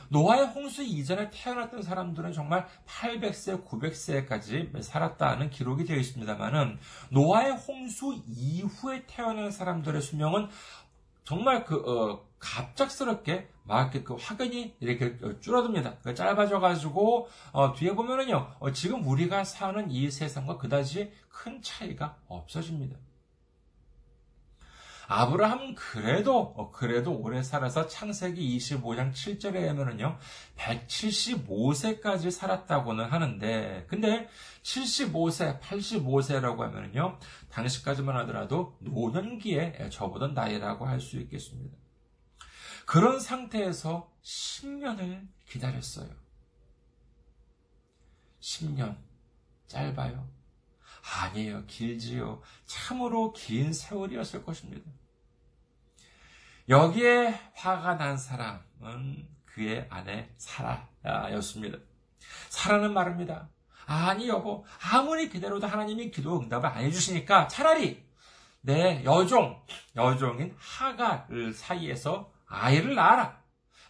노아의 0.10 0.48
홍수 0.48 0.84
이전에 0.84 1.30
태어났던 1.32 1.82
사람들은 1.82 2.32
정말 2.32 2.68
800세, 2.86 3.66
900세까지 3.66 4.82
살았다는 4.82 5.50
기록이 5.50 5.86
되어 5.86 5.98
있습니다만은 5.98 6.78
노아의 7.10 7.54
홍수 7.54 8.22
이후에 8.28 9.04
태어난 9.08 9.50
사람들의 9.50 10.02
수명은 10.02 10.50
정말 11.24 11.66
그 11.66 11.76
어, 11.78 12.24
갑작스럽게 12.46 13.50
막 13.64 13.94
이렇게 13.94 14.04
그 14.04 14.16
확연히 14.16 14.76
이렇게 14.80 15.18
줄어듭니다. 15.40 15.98
그 16.04 16.14
짧아져가지고 16.14 17.28
어, 17.52 17.74
뒤에 17.74 17.96
보면은요, 17.96 18.56
어, 18.60 18.72
지금 18.72 19.06
우리가 19.08 19.44
사는 19.44 19.90
이 19.90 20.12
세상과 20.12 20.58
그다지 20.58 21.12
큰 21.30 21.62
차이가 21.64 22.18
없어집니다. 22.28 22.98
아브라함 25.08 25.76
그래도 25.76 26.40
어, 26.40 26.72
그래도 26.72 27.16
오래 27.16 27.44
살아서 27.44 27.88
창세기 27.88 28.58
25장 28.58 29.12
7절에 29.12 29.68
하면은요 29.68 30.18
175세까지 30.58 32.32
살았다고는 32.32 33.06
하는데 33.06 33.86
근데 33.88 34.28
75세, 34.64 35.60
85세라고 35.60 36.58
하면은요 36.58 37.20
당시까지만 37.52 38.16
하더라도 38.18 38.78
노년기에 38.80 39.90
접어든 39.92 40.34
나이라고 40.34 40.88
할 40.88 41.00
수 41.00 41.18
있겠습니다. 41.18 41.85
그런 42.86 43.20
상태에서 43.20 44.12
10년을 44.24 45.28
기다렸어요. 45.48 46.10
10년 48.40 48.98
짧아요. 49.68 50.28
아니에요. 51.22 51.66
길지요. 51.66 52.42
참으로 52.66 53.34
긴 53.34 53.74
세월이었을 53.74 54.44
것입니다. 54.44 54.90
여기에 56.68 57.40
화가 57.54 57.96
난 57.96 58.18
사람은 58.18 59.28
그의 59.46 59.88
아내 59.90 60.30
사라였습니다. 60.38 61.78
사라는 62.50 62.94
말입니다. 62.94 63.50
아니 63.86 64.28
여보, 64.28 64.66
아무리 64.82 65.30
기다려도 65.30 65.68
하나님이 65.68 66.10
기도 66.10 66.40
응답을 66.40 66.68
안 66.68 66.84
해주시니까 66.84 67.48
차라리 67.48 68.04
내 68.62 69.04
여종, 69.04 69.64
여종인 69.96 70.56
하갈 70.58 71.54
사이에서 71.54 72.35
아이를 72.48 72.96
낳아라. 72.96 73.42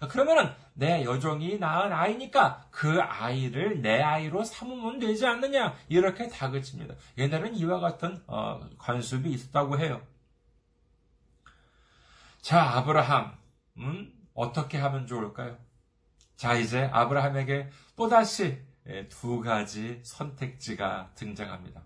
그러면은 0.09 0.53
내 0.73 1.03
여종이 1.05 1.57
낳은 1.57 1.93
아이니까 1.93 2.67
그 2.69 3.01
아이를 3.01 3.81
내 3.81 4.01
아이로 4.01 4.43
삼으면 4.43 4.99
되지 4.99 5.25
않느냐 5.25 5.75
이렇게 5.87 6.27
다그칩니다. 6.27 6.95
옛날에는 7.17 7.55
이와 7.55 7.79
같은 7.79 8.21
어, 8.27 8.59
관습이 8.77 9.29
있었다고 9.31 9.79
해요. 9.79 10.01
자 12.41 12.61
아브라함은 12.77 14.13
어떻게 14.33 14.77
하면 14.77 15.07
좋을까요? 15.07 15.57
자 16.35 16.55
이제 16.55 16.89
아브라함에게 16.91 17.69
또 17.95 18.09
다시 18.09 18.61
예, 18.87 19.07
두 19.07 19.41
가지 19.41 19.99
선택지가 20.03 21.11
등장합니다. 21.15 21.81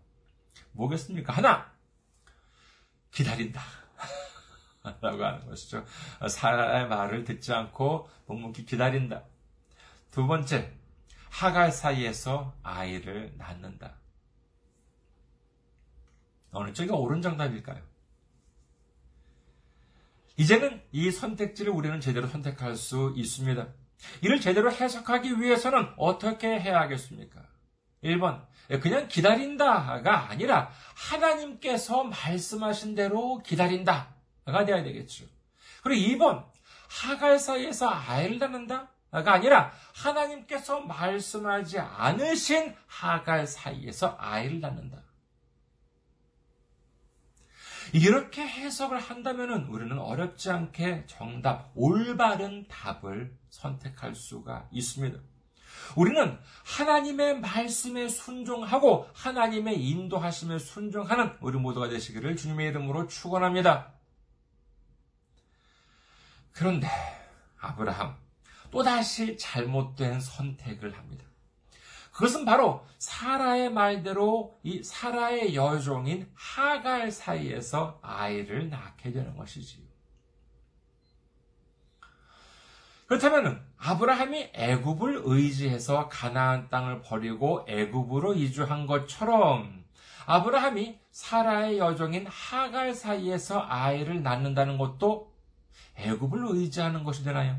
뭐겠습니까? 0.73 1.32
하나 1.32 1.71
기다린다. 3.12 3.62
라고 4.83 5.23
하는 5.23 5.45
것이죠. 5.45 5.85
사라의 6.27 6.87
말을 6.87 7.23
듣지 7.25 7.53
않고 7.53 8.09
묵묵히 8.27 8.65
기다린다. 8.65 9.23
두 10.11 10.25
번째, 10.25 10.73
하갈 11.29 11.71
사이에서 11.71 12.53
아이를 12.63 13.33
낳는다. 13.37 13.95
어느 16.51 16.73
쪽이 16.73 16.89
옳은 16.89 17.21
정답일까요? 17.21 17.81
이제는 20.37 20.81
이 20.91 21.11
선택지를 21.11 21.71
우리는 21.71 21.99
제대로 21.99 22.27
선택할 22.27 22.75
수 22.75 23.13
있습니다. 23.15 23.67
이를 24.21 24.39
제대로 24.39 24.71
해석하기 24.71 25.41
위해서는 25.41 25.93
어떻게 25.97 26.47
해야 26.47 26.79
하겠습니까? 26.79 27.45
1번, 28.03 28.47
그냥 28.81 29.09
기다린다가 29.09 30.29
아니라 30.29 30.71
하나님께서 30.95 32.05
말씀하신 32.05 32.95
대로 32.95 33.39
기다린다. 33.43 34.15
가 34.45 34.65
돼야 34.65 34.84
되겠죠. 34.84 35.25
그리고 35.84 36.25
2번, 36.25 36.45
하갈 36.89 37.39
사이에서 37.39 37.89
아이를 37.89 38.39
낳는다? 38.39 38.89
가 39.12 39.34
아니라 39.34 39.71
하나님께서 39.95 40.82
말씀하지 40.82 41.80
않으신 41.80 42.75
하갈 42.88 43.47
사이에서 43.47 44.15
아이를 44.19 44.60
낳는다. 44.60 45.04
이렇게 47.91 48.47
해석을 48.47 48.99
한다면 48.99 49.63
우리는 49.63 49.97
어렵지 49.97 50.52
않게 50.52 51.06
정답, 51.08 51.71
올바른 51.73 52.67
답을 52.67 53.36
선택할 53.49 54.13
수가 54.13 54.67
있습니다. 54.71 55.19
우리는 55.95 56.38
하나님의 56.65 57.39
말씀에 57.39 58.08
순종하고 58.10 59.08
하나님의 59.13 59.84
인도하심에 59.84 60.60
순종하는 60.60 61.32
우리 61.41 61.58
모두가 61.58 61.89
되시기를 61.89 62.36
주님의 62.36 62.67
이름으로 62.67 63.08
축원합니다. 63.08 63.93
그런데 66.51 66.88
아브라함 67.59 68.15
또다시 68.71 69.38
잘못된 69.38 70.19
선택을 70.19 70.97
합니다. 70.97 71.25
그것은 72.12 72.43
바로 72.43 72.85
사라의 72.97 73.71
말대로 73.71 74.59
이 74.62 74.83
사라의 74.83 75.55
여종인 75.55 76.29
하갈 76.35 77.12
사이에서 77.12 77.99
아이를 78.01 78.69
낳게 78.69 79.12
되는 79.13 79.38
것이지요. 79.38 79.88
그렇다면 83.07 83.65
아브라함이 83.77 84.51
애굽을 84.53 85.21
의지해서 85.23 86.09
가나안 86.09 86.69
땅을 86.69 87.01
버리고 87.01 87.65
애굽으로 87.67 88.35
이주한 88.35 88.85
것처럼 88.85 89.83
아브라함이 90.27 90.99
사라의 91.09 91.79
여종인 91.79 92.27
하갈 92.27 92.93
사이에서 92.93 93.65
아이를 93.67 94.21
낳는다는 94.21 94.77
것도 94.77 95.28
애굽을 95.95 96.39
의지하는 96.49 97.03
것이 97.03 97.23
되나요? 97.23 97.57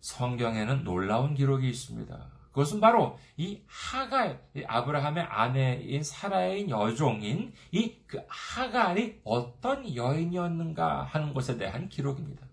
성경에는 0.00 0.84
놀라운 0.84 1.34
기록이 1.34 1.68
있습니다. 1.68 2.38
그것은 2.50 2.80
바로 2.80 3.18
이 3.36 3.62
하갈, 3.66 4.42
아브라함의 4.66 5.22
아내인 5.24 6.02
사라의 6.02 6.68
여종인 6.70 7.52
이 7.72 7.98
그 8.08 8.18
하갈이 8.26 9.20
어떤 9.22 9.94
여인이었는가 9.94 11.04
하는 11.04 11.34
것에 11.34 11.58
대한 11.58 11.88
기록입니다. 11.90 12.46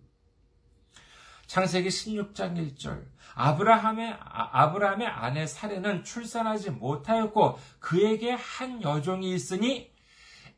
창세기 1.47 1.87
16장 1.87 2.75
1절. 2.75 3.05
아브라함의, 3.35 4.17
아, 4.19 4.71
브라함의 4.71 5.07
아내 5.07 5.47
사례는 5.47 6.03
출산하지 6.03 6.71
못하였고 6.71 7.57
그에게 7.79 8.31
한 8.31 8.81
여종이 8.81 9.33
있으니 9.33 9.91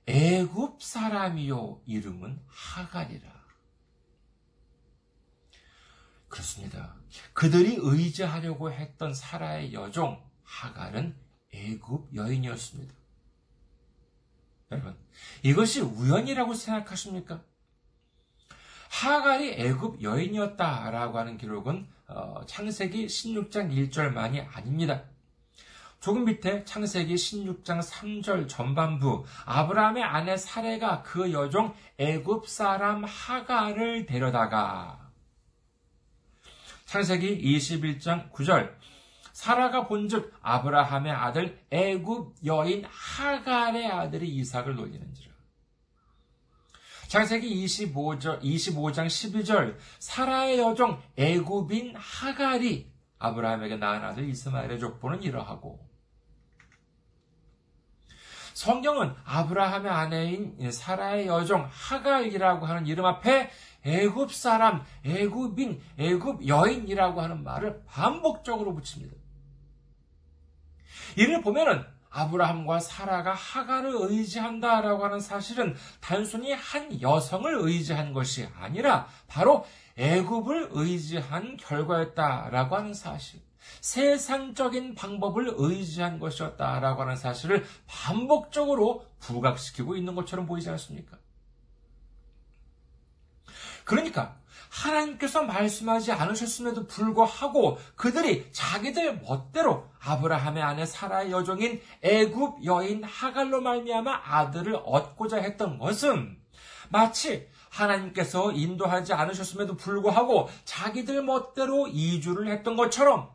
애굽 0.07 0.81
사람이요 0.81 1.81
이름은 1.85 2.41
하갈이라. 2.47 3.37
그렇습니다. 6.29 6.95
그들이 7.33 7.77
의지하려고 7.79 8.71
했던 8.71 9.13
사라의 9.13 9.73
여종 9.73 10.21
하갈은 10.43 11.15
애굽 11.53 12.15
여인이었습니다. 12.15 12.93
여러분, 14.71 14.97
이것이 15.43 15.81
우연이라고 15.81 16.53
생각하십니까? 16.53 17.43
하갈이 18.89 19.51
애굽 19.53 20.01
여인이었다라고 20.01 21.17
하는 21.17 21.37
기록은 21.37 21.87
어, 22.07 22.45
창세기 22.45 23.07
16장 23.07 23.91
1절만이 23.91 24.47
아닙니다. 24.55 25.03
조금 25.99 26.25
밑에 26.25 26.63
창세기 26.63 27.15
16장 27.15 27.81
3절 27.81 28.47
전반부 28.47 29.25
아브라함의 29.45 30.03
아내 30.03 30.37
사례가 30.37 31.01
그 31.01 31.31
여종 31.31 31.73
애굽 31.97 32.47
사람 32.47 33.03
하가를 33.03 34.05
데려다가 34.05 35.11
창세기 36.85 37.41
21장 37.57 38.31
9절 38.31 38.73
사라가 39.33 39.85
본즉 39.85 40.33
아브라함의 40.41 41.11
아들 41.11 41.59
애굽 41.69 42.37
여인 42.45 42.83
하갈의 42.85 43.85
아들이 43.85 44.29
이삭을 44.29 44.75
놀리는지라. 44.75 45.31
창세기 47.07 47.65
25절, 47.65 48.41
25장 48.41 49.05
12절 49.05 49.77
사라의 49.99 50.57
여종 50.57 50.99
애굽인 51.17 51.95
하갈이 51.95 52.91
아브라함에게 53.19 53.77
낳은 53.77 54.03
아들 54.03 54.27
이스마엘의 54.27 54.79
족보는 54.79 55.21
이러하고 55.21 55.86
성경은 58.57 59.13
아브라함의 59.23 59.91
아내인 59.91 60.71
사라의 60.71 61.27
여종 61.27 61.69
하갈이라고 61.71 62.65
하는 62.65 62.87
이름 62.87 63.05
앞에 63.05 63.51
애굽 63.85 64.33
사람, 64.33 64.83
애굽인, 65.05 65.79
애굽 65.99 66.47
여인이라고 66.47 67.21
하는 67.21 67.43
말을 67.43 67.83
반복적으로 67.85 68.73
붙입니다. 68.73 69.15
이를 71.17 71.43
보면은 71.43 71.85
아브라함과 72.09 72.79
사라가 72.79 73.35
하갈을 73.35 73.91
의지한다라고 73.93 75.05
하는 75.05 75.19
사실은 75.19 75.75
단순히 76.01 76.51
한 76.51 76.99
여성을 76.99 77.53
의지한 77.59 78.11
것이 78.11 78.49
아니라 78.59 79.07
바로 79.27 79.67
애굽을 79.97 80.69
의지한 80.71 81.57
결과였다라고 81.57 82.75
하는 82.75 82.95
사실. 82.95 83.46
세상적인 83.81 84.95
방법을 84.95 85.53
의지한 85.57 86.19
것이었다라고 86.19 87.03
하는 87.03 87.15
사실을 87.15 87.65
반복적으로 87.87 89.05
부각시키고 89.19 89.95
있는 89.95 90.15
것처럼 90.15 90.45
보이지 90.45 90.69
않습니까? 90.69 91.17
그러니까 93.83 94.37
하나님께서 94.69 95.43
말씀하지 95.43 96.11
않으셨음에도 96.11 96.87
불구하고 96.87 97.77
그들이 97.95 98.51
자기들 98.51 99.21
멋대로 99.21 99.87
아브라함의 99.99 100.61
아내 100.61 100.85
사라의 100.85 101.31
여종인 101.31 101.81
애굽 102.01 102.65
여인 102.65 103.03
하갈로 103.03 103.61
말미암아 103.61 104.21
아들을 104.25 104.81
얻고자 104.83 105.37
했던 105.37 105.77
것은 105.79 106.37
마치 106.89 107.47
하나님께서 107.69 108.51
인도하지 108.51 109.13
않으셨음에도 109.13 109.77
불구하고 109.77 110.49
자기들 110.65 111.23
멋대로 111.23 111.87
이주를 111.87 112.47
했던 112.49 112.75
것처럼 112.75 113.29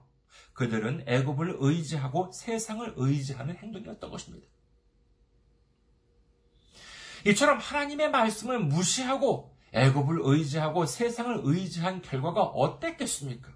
그들은 0.53 1.05
애굽을 1.07 1.57
의지하고 1.59 2.31
세상을 2.33 2.95
의지하는 2.97 3.57
행동이었던 3.57 4.11
것입니다. 4.11 4.47
이처럼 7.27 7.59
하나님의 7.59 8.11
말씀을 8.11 8.59
무시하고 8.59 9.57
애굽을 9.73 10.21
의지하고 10.23 10.87
세상을 10.87 11.41
의지한 11.45 12.03
결과가 12.03 12.43
어땠겠습니까? 12.43 13.51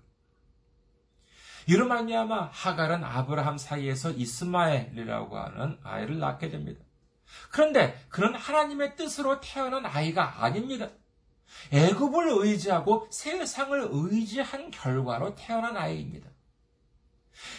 말미암아 1.89 2.51
하갈은 2.53 3.03
아브라함 3.03 3.59
사이에서 3.59 4.13
이스마엘이라고 4.13 5.37
하는 5.37 5.79
아이를 5.83 6.19
낳게 6.19 6.49
됩니다. 6.49 6.81
그런데 7.51 7.99
그는 8.09 8.35
하나님의 8.35 8.97
뜻으로 8.97 9.41
태어난 9.41 9.85
아이가 9.85 10.45
아닙니다. 10.45 10.89
애굽을 11.73 12.29
의지하고 12.47 13.09
세상을 13.11 13.89
의지한 13.91 14.71
결과로 14.71 15.35
태어난 15.35 15.77
아이입니다. 15.77 16.31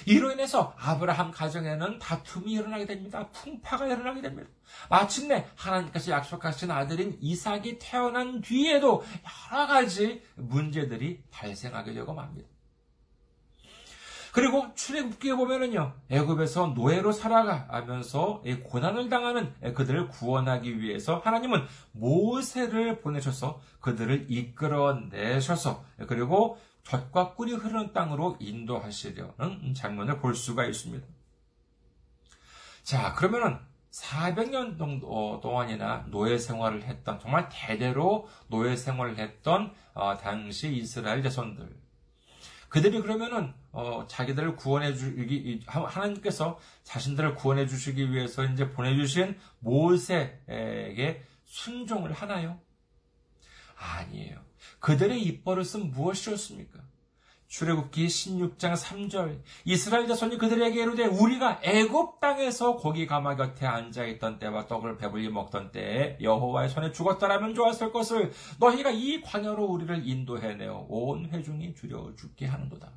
이로 0.05 0.31
인해서 0.31 0.73
아브라함 0.77 1.31
가정에는 1.31 1.99
다툼이 1.99 2.51
일어나게 2.51 2.85
됩니다. 2.85 3.27
풍파가 3.31 3.87
일어나게 3.87 4.21
됩니다. 4.21 4.49
마침내 4.89 5.45
하나님께서 5.55 6.11
약속하신 6.11 6.71
아들인 6.71 7.17
이삭이 7.21 7.79
태어난 7.79 8.41
뒤에도 8.41 9.03
여러 9.51 9.67
가지 9.67 10.21
문제들이 10.35 11.23
발생하게 11.31 11.93
되고 11.93 12.13
맙니다. 12.13 12.47
그리고 14.37 14.67
출애굽기에 14.75 15.33
보면은요, 15.33 15.93
애굽에서 16.09 16.67
노예로 16.75 17.11
살아가면서 17.11 18.43
고난을 18.65 19.09
당하는 19.09 19.51
그들을 19.73 20.09
구원하기 20.09 20.79
위해서 20.79 21.17
하나님은 21.23 21.65
모세를 21.93 22.99
보내셔서 22.99 23.59
그들을 23.81 24.27
이끌어내셔서 24.29 25.83
그리고 26.07 26.59
젖과 26.87 27.33
꿀이 27.33 27.51
흐르는 27.53 27.91
땅으로 27.91 28.37
인도하시려는 28.39 29.73
장면을 29.75 30.19
볼 30.19 30.33
수가 30.33 30.65
있습니다. 30.65 31.05
자, 32.83 33.13
그러면은 33.13 33.59
400년 33.91 34.77
정도 34.77 35.41
동안이나 35.41 36.05
노예 36.09 36.37
생활을 36.37 36.83
했던 36.83 37.19
정말 37.19 37.49
대대로 37.51 38.29
노예 38.47 38.77
생활을 38.77 39.17
했던 39.17 39.73
어, 39.93 40.15
당시 40.17 40.73
이스라엘 40.73 41.21
자손들 41.23 41.75
그들이 42.69 43.01
그러면은 43.01 43.53
어, 43.73 44.05
자기들을 44.07 44.55
구원해 44.55 44.93
주기 44.93 45.61
하나님께서 45.65 46.57
자신들을 46.83 47.35
구원해 47.35 47.67
주시기 47.67 48.13
위해서 48.13 48.45
이제 48.45 48.69
보내주신 48.69 49.37
모세에게 49.59 51.25
순종을 51.43 52.13
하나요? 52.13 52.59
아니에요. 53.75 54.46
그들의 54.79 55.21
입버릇은 55.21 55.91
무엇이었습니까? 55.91 56.87
출애굽기 57.47 58.07
16장 58.07 58.75
3절 58.75 59.41
이스라엘 59.63 60.07
자손이 60.07 60.37
그들에게 60.37 60.81
이르되 60.81 61.05
우리가 61.05 61.61
애굽 61.63 62.19
땅에서 62.19 62.75
고기 62.75 63.07
가마 63.07 63.37
곁에 63.37 63.65
앉아 63.65 64.05
있던 64.05 64.37
때와 64.37 64.67
떡을 64.67 64.97
배불리 64.97 65.29
먹던 65.29 65.71
때에 65.71 66.17
여호와의 66.21 66.69
손에 66.69 66.91
죽었더라면 66.91 67.55
좋았을 67.55 67.93
것을 67.93 68.33
너희가 68.59 68.91
이 68.91 69.21
광야로 69.21 69.63
우리를 69.63 70.05
인도해내어 70.05 70.87
온 70.89 71.29
회중이 71.31 71.73
두려워 71.73 72.13
죽게 72.15 72.45
하는도다. 72.47 72.91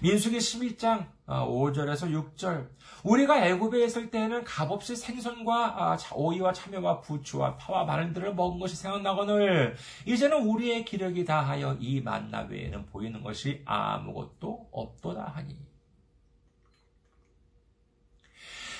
민수기 0.00 0.38
11장 0.38 1.06
5절에서 1.26 2.04
어, 2.04 2.22
6절. 2.36 2.68
우리가 3.04 3.46
애굽에 3.46 3.84
있을 3.84 4.10
때에는 4.10 4.44
값없이 4.44 4.94
생선과 4.96 5.92
아, 5.92 5.98
오이와 6.14 6.52
참외와 6.52 7.00
부추와 7.00 7.56
파와 7.56 7.84
마늘들을 7.84 8.34
먹은 8.34 8.58
것이 8.58 8.76
생각나거늘. 8.76 9.76
이제는 10.06 10.42
우리의 10.46 10.84
기력이 10.84 11.24
다하여 11.24 11.76
이 11.80 12.00
만나 12.00 12.42
외에는 12.42 12.86
보이는 12.86 13.22
것이 13.22 13.62
아무것도 13.64 14.68
없도다 14.72 15.24
하니. 15.34 15.58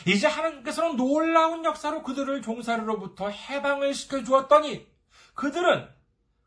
이제 0.06 0.26
하나님께서는 0.26 0.96
놀라운 0.96 1.64
역사로 1.64 2.02
그들을 2.02 2.42
종살이로부터 2.42 3.28
해방을 3.28 3.94
시켜 3.94 4.22
주었더니 4.24 4.86
그들은 5.34 5.88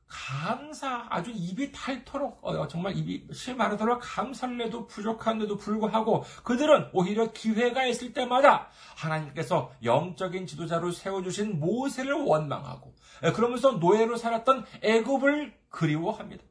감사, 0.07 1.07
아주 1.09 1.31
입이 1.31 1.71
닳도록, 1.71 2.39
어, 2.41 2.67
정말 2.67 2.95
입이 2.95 3.27
실마르도록 3.33 3.99
감사를 4.01 4.57
내도 4.57 4.87
부족한데도 4.87 5.57
불구하고 5.57 6.23
그들은 6.43 6.89
오히려 6.93 7.31
기회가 7.31 7.85
있을 7.85 8.13
때마다 8.13 8.69
하나님께서 8.95 9.71
영적인 9.83 10.45
지도자로 10.47 10.91
세워주신 10.91 11.59
모세를 11.59 12.13
원망하고, 12.13 12.93
그러면서 13.33 13.73
노예로 13.73 14.17
살았던 14.17 14.65
애굽을 14.81 15.57
그리워합니다. 15.69 16.43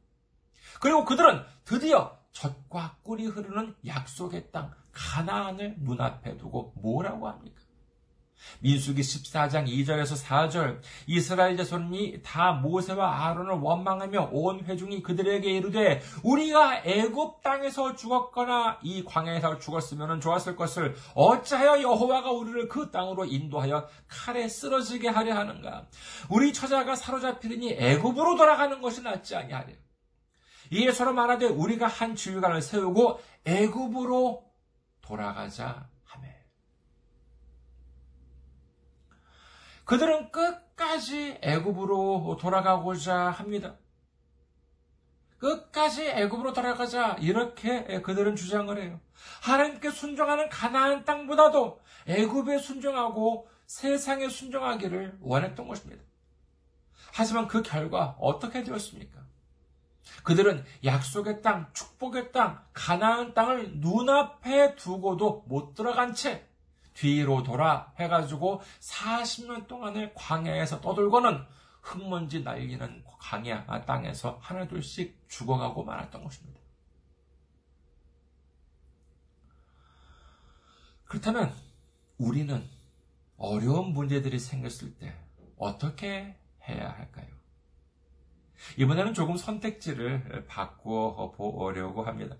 그리고 0.80 1.04
그들은 1.04 1.44
드디어 1.64 2.18
젖과 2.32 2.96
꿀이 3.02 3.26
흐르는 3.26 3.76
약속의 3.86 4.50
땅, 4.50 4.72
가나안을 4.92 5.76
눈앞에 5.78 6.36
두고 6.36 6.72
뭐라고 6.76 7.28
합니까? 7.28 7.63
민수기 8.60 9.02
14장 9.02 9.66
2절에서 9.66 10.24
4절 10.24 10.80
이스라엘 11.06 11.56
자손이 11.56 12.22
다 12.22 12.52
모세와 12.52 13.26
아론을 13.26 13.54
원망하며 13.54 14.30
온 14.32 14.64
회중이 14.64 15.02
그들에게 15.02 15.50
이르되 15.50 16.02
우리가 16.22 16.82
애굽 16.84 17.42
땅에서 17.42 17.94
죽었거나 17.94 18.78
이 18.82 19.04
광야에서 19.04 19.58
죽었으면 19.58 20.20
좋았을 20.20 20.56
것을 20.56 20.94
어찌하여 21.14 21.82
여호와가 21.82 22.30
우리를 22.30 22.68
그 22.68 22.90
땅으로 22.90 23.24
인도하여 23.24 23.88
칼에 24.08 24.48
쓰러지게 24.48 25.08
하려 25.08 25.34
하는가? 25.36 25.86
우리 26.28 26.52
처자가 26.52 26.96
사로잡히더니 26.96 27.72
애굽으로 27.72 28.36
돌아가는 28.36 28.80
것이 28.80 29.02
낫지 29.02 29.36
아니하랴. 29.36 29.72
이에 30.70 30.92
서로 30.92 31.12
말하되 31.12 31.46
우리가 31.46 31.86
한 31.86 32.16
지휘관을 32.16 32.62
세우고 32.62 33.20
애굽으로 33.44 34.44
돌아가자 35.02 35.88
그들은 39.84 40.30
끝까지 40.30 41.38
애굽으로 41.42 42.38
돌아가고자 42.40 43.30
합니다. 43.30 43.76
끝까지 45.38 46.08
애굽으로 46.08 46.54
돌아가자 46.54 47.16
이렇게 47.20 48.00
그들은 48.00 48.34
주장을 48.34 48.76
해요. 48.82 49.00
하나님께 49.42 49.90
순종하는 49.90 50.48
가나안 50.48 51.04
땅보다도 51.04 51.82
애굽에 52.06 52.58
순종하고 52.58 53.48
세상에 53.66 54.28
순종하기를 54.28 55.18
원했던 55.20 55.68
것입니다. 55.68 56.02
하지만 57.12 57.46
그 57.46 57.62
결과 57.62 58.16
어떻게 58.18 58.64
되었습니까? 58.64 59.22
그들은 60.22 60.64
약속의 60.84 61.42
땅, 61.42 61.70
축복의 61.72 62.32
땅, 62.32 62.64
가나안 62.72 63.34
땅을 63.34 63.80
눈앞에 63.80 64.74
두고도 64.76 65.44
못 65.46 65.74
들어간 65.74 66.14
채 66.14 66.46
뒤로 66.94 67.42
돌아 67.42 67.92
해가지고 67.98 68.62
40년 68.80 69.66
동안을 69.66 70.14
광야에서 70.14 70.80
떠돌고는 70.80 71.44
흙먼지 71.82 72.42
날리는 72.42 73.04
광야 73.18 73.84
땅에서 73.84 74.38
하나둘씩 74.40 75.24
죽어가고 75.28 75.84
말았던 75.84 76.24
것입니다. 76.24 76.60
그렇다면 81.04 81.54
우리는 82.16 82.66
어려운 83.36 83.92
문제들이 83.92 84.38
생겼을 84.38 84.94
때 84.94 85.14
어떻게 85.56 86.36
해야 86.66 86.90
할까요? 86.90 87.26
이번에는 88.78 89.12
조금 89.12 89.36
선택지를 89.36 90.46
바꾸어 90.48 91.32
보려고 91.32 92.04
합니다. 92.04 92.36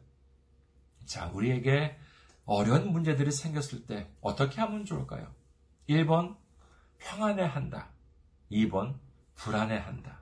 자, 1.05 1.29
우리에게 1.35 1.99
어려운 2.47 2.93
문제들이 2.93 3.31
생겼을 3.31 3.87
때 3.87 4.11
어떻게 4.21 4.61
하면 4.61 4.85
좋을까요? 4.85 5.35
1번, 5.89 6.37
평안해 6.99 7.43
한다. 7.43 7.89
2번, 8.51 8.99
불안해 9.35 9.79
한다. 9.79 10.21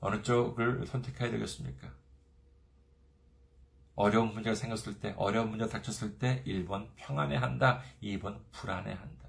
어느 0.00 0.22
쪽을 0.22 0.86
선택해야 0.86 1.30
되겠습니까? 1.30 1.92
어려운 3.94 4.34
문제가 4.34 4.56
생겼을 4.56 4.98
때, 4.98 5.14
어려운 5.16 5.50
문제가 5.50 5.70
닥쳤을 5.70 6.18
때 6.18 6.42
1번 6.44 6.90
평안해 6.96 7.36
한다. 7.36 7.80
2번 8.02 8.40
불안해 8.50 8.92
한다. 8.92 9.24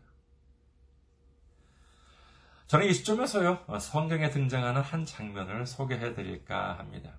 저는 2.68 2.88
이 2.88 2.94
시점에서요, 2.94 3.64
성경에 3.80 4.32
등장하는 4.32 4.82
한 4.82 5.06
장면을 5.06 5.68
소개해 5.68 6.16
드릴까 6.16 6.80
합니다. 6.80 7.14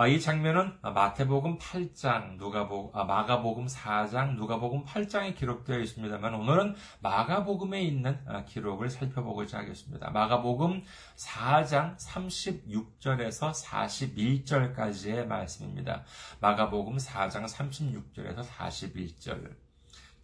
아, 0.00 0.06
이 0.06 0.18
장면은 0.18 0.72
마태복음 0.80 1.58
8장, 1.58 2.38
누가복, 2.38 2.96
아, 2.96 3.04
마가복음 3.04 3.66
4장, 3.66 4.34
누가복음 4.34 4.86
8장에 4.86 5.36
기록되어 5.36 5.78
있습니다만 5.78 6.32
오늘은 6.36 6.74
마가복음에 7.00 7.82
있는 7.82 8.18
아, 8.26 8.46
기록을 8.46 8.88
살펴보고자 8.88 9.58
하겠습니다. 9.58 10.08
마가복음 10.08 10.84
4장 11.16 11.98
36절에서 11.98 13.52
41절까지의 13.52 15.26
말씀입니다. 15.26 16.04
마가복음 16.40 16.96
4장 16.96 17.44
36절에서 17.44 18.42
41절. 18.42 19.69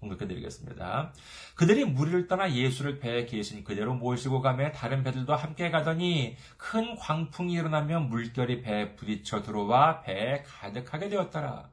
공격해드리겠습니다. 0.09 1.13
그들이 1.55 1.85
무리를 1.85 2.27
떠나 2.29 2.53
예수를 2.53 2.99
배에 2.99 3.27
계신 3.27 3.65
그대로 3.65 3.95
모시고 3.95 4.41
가며 4.41 4.73
다른 4.73 5.03
배들도 5.03 5.35
함께 5.35 5.71
가더니 5.71 6.37
큰 6.57 6.97
광풍이 6.97 7.53
일어나며 7.53 8.01
물결이 8.01 8.63
배에 8.63 8.95
부딪혀 8.95 9.43
들어와 9.43 10.01
배에 10.01 10.43
가득하게 10.43 11.09
되었더라. 11.09 11.71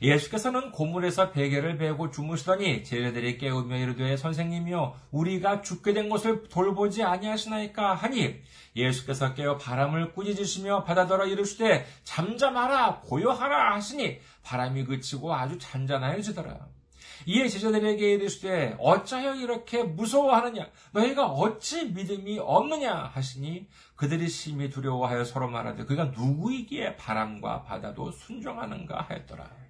예수께서는 0.00 0.70
고물에서 0.70 1.32
베개를 1.32 1.76
베고 1.78 2.10
주무시더니 2.10 2.84
제자들이 2.84 3.38
깨우며 3.38 3.78
이르되 3.78 4.16
선생님이여 4.16 4.96
우리가 5.10 5.62
죽게 5.62 5.92
된 5.92 6.08
것을 6.08 6.44
돌보지 6.48 7.02
아니하시나이까 7.02 7.94
하니 7.94 8.40
예수께서 8.76 9.34
깨어 9.34 9.58
바람을 9.58 10.12
꾸짖으시며 10.12 10.84
바다더러 10.84 11.26
이르시되 11.26 11.86
잠잠하라 12.04 13.00
고요하라 13.00 13.74
하시니 13.74 14.20
바람이 14.44 14.84
그치고 14.84 15.34
아주 15.34 15.58
잔잔하여지더라. 15.58 16.77
이에 17.26 17.48
제자들에게 17.48 18.12
이르시되 18.14 18.76
어찌하여 18.78 19.34
이렇게 19.36 19.82
무서워하느냐 19.82 20.70
너희가 20.92 21.26
어찌 21.26 21.86
믿음이 21.86 22.38
없느냐 22.38 23.10
하시니 23.14 23.68
그들이 23.96 24.28
심히 24.28 24.70
두려워하여 24.70 25.24
서로 25.24 25.48
말하되 25.48 25.84
그가 25.84 26.06
누구이기에 26.06 26.96
바람과 26.96 27.62
바다도 27.62 28.12
순종하는가 28.12 29.00
하였더라. 29.02 29.68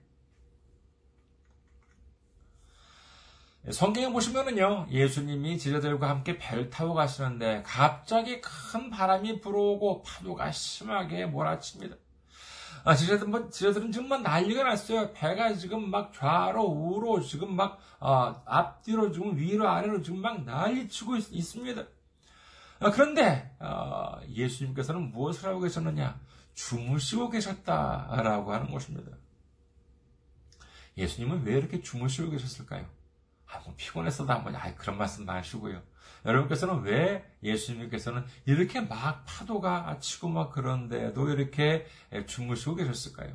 성경에 3.71 4.11
보시면은요, 4.11 4.87
예수님이 4.91 5.59
제자들과 5.59 6.09
함께 6.09 6.39
배를 6.39 6.71
타고 6.71 6.95
가시는데 6.95 7.63
갑자기 7.67 8.41
큰 8.41 8.89
바람이 8.89 9.41
불어오고 9.41 10.03
파도가 10.03 10.53
심하게 10.53 11.27
몰아칩니다. 11.27 11.97
아, 12.89 12.95
지자들은, 12.95 13.31
뭐, 13.31 13.51
지자들은 13.51 13.93
지금 13.93 14.09
막 14.09 14.23
난리가 14.23 14.63
났어요. 14.63 15.13
배가 15.13 15.53
지금 15.53 15.91
막 15.91 16.11
좌로, 16.15 16.63
우로, 16.63 17.21
지금 17.21 17.55
막, 17.55 17.79
어, 18.01 18.43
앞뒤로, 18.47 19.13
지금 19.13 19.37
위로, 19.37 19.69
아래로 19.69 20.01
지금 20.01 20.23
막 20.23 20.43
난리 20.47 20.89
치고 20.89 21.17
있, 21.17 21.43
습니다 21.45 21.85
아, 22.81 22.91
그런데, 22.91 23.55
어, 23.61 24.19
예수님께서는 24.31 25.11
무엇을 25.11 25.51
하고 25.51 25.61
계셨느냐? 25.61 26.19
주무시고 26.55 27.29
계셨다라고 27.29 28.55
하는 28.55 28.71
것입니다. 28.73 29.13
예수님은 30.97 31.45
왜 31.45 31.59
이렇게 31.59 31.83
주무시고 31.83 32.31
계셨을까요? 32.31 32.87
아, 33.49 33.59
뭐 33.67 33.75
피곤해서도 33.77 34.33
한번, 34.33 34.57
아, 34.57 34.75
그런 34.77 34.97
말씀 34.97 35.27
마시고요. 35.27 35.83
여러분께서는 36.29 36.83
왜 36.83 37.25
예수님께서는 37.43 38.25
이렇게 38.45 38.81
막 38.81 39.25
파도가 39.27 39.99
치고 39.99 40.29
막 40.29 40.53
그런데도 40.53 41.31
이렇게 41.31 41.87
주무시고 42.27 42.77
계셨을까요? 42.77 43.35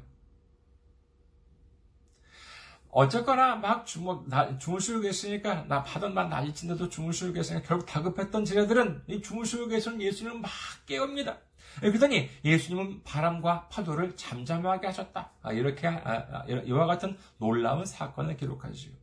어쨌거나 2.91 3.55
막 3.55 3.87
주무, 3.87 4.23
주무시고 4.59 5.01
계시니까 5.01 5.65
나 5.67 5.81
파도만 5.81 6.29
난리친데도 6.29 6.89
주무시고 6.89 7.33
계시니까 7.33 7.67
결국 7.67 7.87
다급했던 7.87 8.45
제자들은 8.45 9.05
이 9.07 9.21
주무시고 9.21 9.67
계신 9.67 9.99
예수님을 9.99 10.39
막 10.39 10.51
깨웁니다. 10.85 11.39
그러더니 11.81 12.29
예수님은 12.45 13.01
바람과 13.03 13.67
파도를 13.69 14.15
잠잠하게 14.15 14.85
하셨다. 14.85 15.31
아, 15.41 15.51
이렇게 15.51 15.87
아, 15.87 16.01
아, 16.05 16.45
이와 16.47 16.85
같은 16.85 17.17
놀라운 17.39 17.83
사건을 17.83 18.37
기록하지요. 18.37 19.02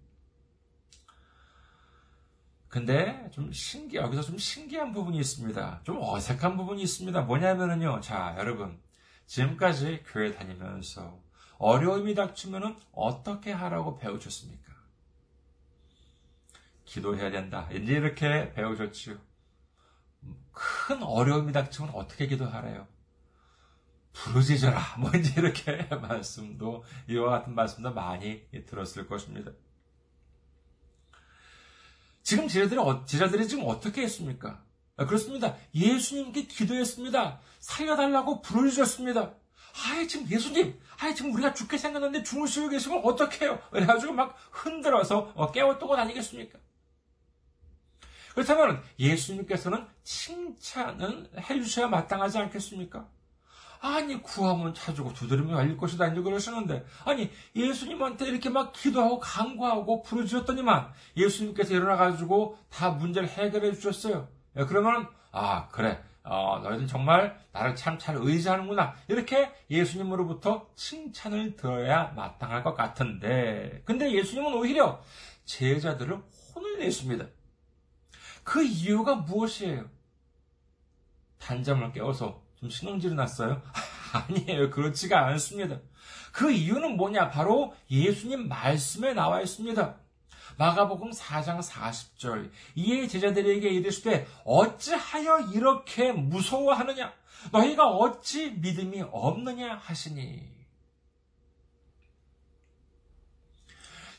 근데 2.70 3.28
좀 3.32 3.52
신기, 3.52 3.96
여기서 3.96 4.22
좀 4.22 4.38
신기한 4.38 4.92
부분이 4.92 5.18
있습니다. 5.18 5.80
좀 5.82 5.98
어색한 6.00 6.56
부분이 6.56 6.80
있습니다. 6.82 7.22
뭐냐면은요. 7.22 8.00
자, 8.00 8.34
여러분. 8.38 8.80
지금까지 9.26 10.04
교회 10.06 10.32
다니면서 10.32 11.20
어려움이 11.58 12.14
닥치면은 12.14 12.76
어떻게 12.92 13.52
하라고 13.52 13.98
배우셨습니까? 13.98 14.72
기도해야 16.84 17.30
된다. 17.30 17.68
이제 17.72 17.92
이렇게 17.92 18.52
배우셨지요. 18.52 19.18
큰 20.52 21.02
어려움이 21.02 21.52
닥치면 21.52 21.90
어떻게 21.94 22.28
기도하래요? 22.28 22.86
부르짖어라. 24.12 24.98
뭐 24.98 25.10
이제 25.14 25.40
이렇게 25.40 25.82
말씀도, 25.94 26.84
이와 27.08 27.30
같은 27.30 27.54
말씀도 27.54 27.92
많이 27.92 28.48
들었을 28.66 29.08
것입니다. 29.08 29.50
지금 32.30 32.46
제자들이, 32.46 32.78
어, 32.78 33.04
제자들이 33.06 33.48
지금 33.48 33.64
어떻게 33.66 34.02
했습니까? 34.02 34.62
아, 34.96 35.04
그렇습니다. 35.04 35.56
예수님께 35.74 36.44
기도했습니다. 36.44 37.40
살려달라고 37.58 38.40
부르셨습니다. 38.40 39.34
아이, 39.84 40.06
지금 40.06 40.28
예수님, 40.30 40.78
아이, 41.00 41.12
지금 41.12 41.34
우리가 41.34 41.54
죽게 41.54 41.76
생겼는데 41.76 42.22
주무시고 42.22 42.68
계시면 42.68 43.00
어떡해요? 43.02 43.60
그래가지고 43.72 44.12
막 44.12 44.36
흔들어서 44.52 45.32
어, 45.34 45.50
깨워뜨고 45.50 45.96
다니겠습니까? 45.96 46.60
그렇다면 48.34 48.80
예수님께서는 49.00 49.84
칭찬을 50.04 51.32
해주셔야 51.50 51.88
마땅하지 51.88 52.38
않겠습니까? 52.38 53.08
아니 53.82 54.22
구하면 54.22 54.74
찾고 54.74 55.14
두드리면 55.14 55.58
열릴 55.58 55.76
것이다 55.76 56.08
이제 56.08 56.20
그러시는데 56.20 56.84
아니 57.04 57.30
예수님한테 57.56 58.26
이렇게 58.28 58.50
막 58.50 58.72
기도하고 58.72 59.18
간구하고 59.20 60.02
부르짖었더니만 60.02 60.92
예수님께서 61.16 61.74
일어나 61.74 61.96
가지고 61.96 62.58
다 62.68 62.90
문제를 62.90 63.28
해결해 63.28 63.72
주셨어요. 63.72 64.28
예, 64.56 64.64
그러면 64.64 65.08
아 65.32 65.68
그래 65.68 66.02
어, 66.22 66.60
너희들 66.62 66.86
정말 66.86 67.38
나를 67.52 67.74
참 67.74 67.98
잘 67.98 68.16
의지하는구나 68.16 68.94
이렇게 69.08 69.50
예수님으로부터 69.70 70.68
칭찬을 70.76 71.56
들어야 71.56 72.12
마땅할 72.16 72.62
것 72.62 72.74
같은데 72.74 73.82
근데 73.86 74.12
예수님은 74.12 74.52
오히려 74.54 75.02
제자들을 75.46 76.20
혼을 76.54 76.78
냈습니다. 76.80 77.26
그 78.44 78.62
이유가 78.62 79.14
무엇이에요? 79.16 79.88
단잠을 81.38 81.92
깨워서 81.92 82.42
좀 82.60 82.68
신경질이 82.68 83.14
났어요? 83.14 83.62
아니에요. 84.12 84.70
그렇지가 84.70 85.26
않습니다. 85.28 85.78
그 86.32 86.50
이유는 86.50 86.96
뭐냐? 86.96 87.30
바로 87.30 87.74
예수님 87.90 88.48
말씀에 88.48 89.14
나와 89.14 89.40
있습니다. 89.40 89.96
마가복음 90.58 91.10
4장 91.10 91.62
40절 91.62 92.50
이에 92.74 93.06
제자들에게 93.06 93.66
이르시되 93.66 94.26
어찌하여 94.44 95.48
이렇게 95.52 96.12
무서워하느냐 96.12 97.14
너희가 97.50 97.86
어찌 97.88 98.50
믿음이 98.50 99.02
없느냐 99.10 99.76
하시니 99.76 100.50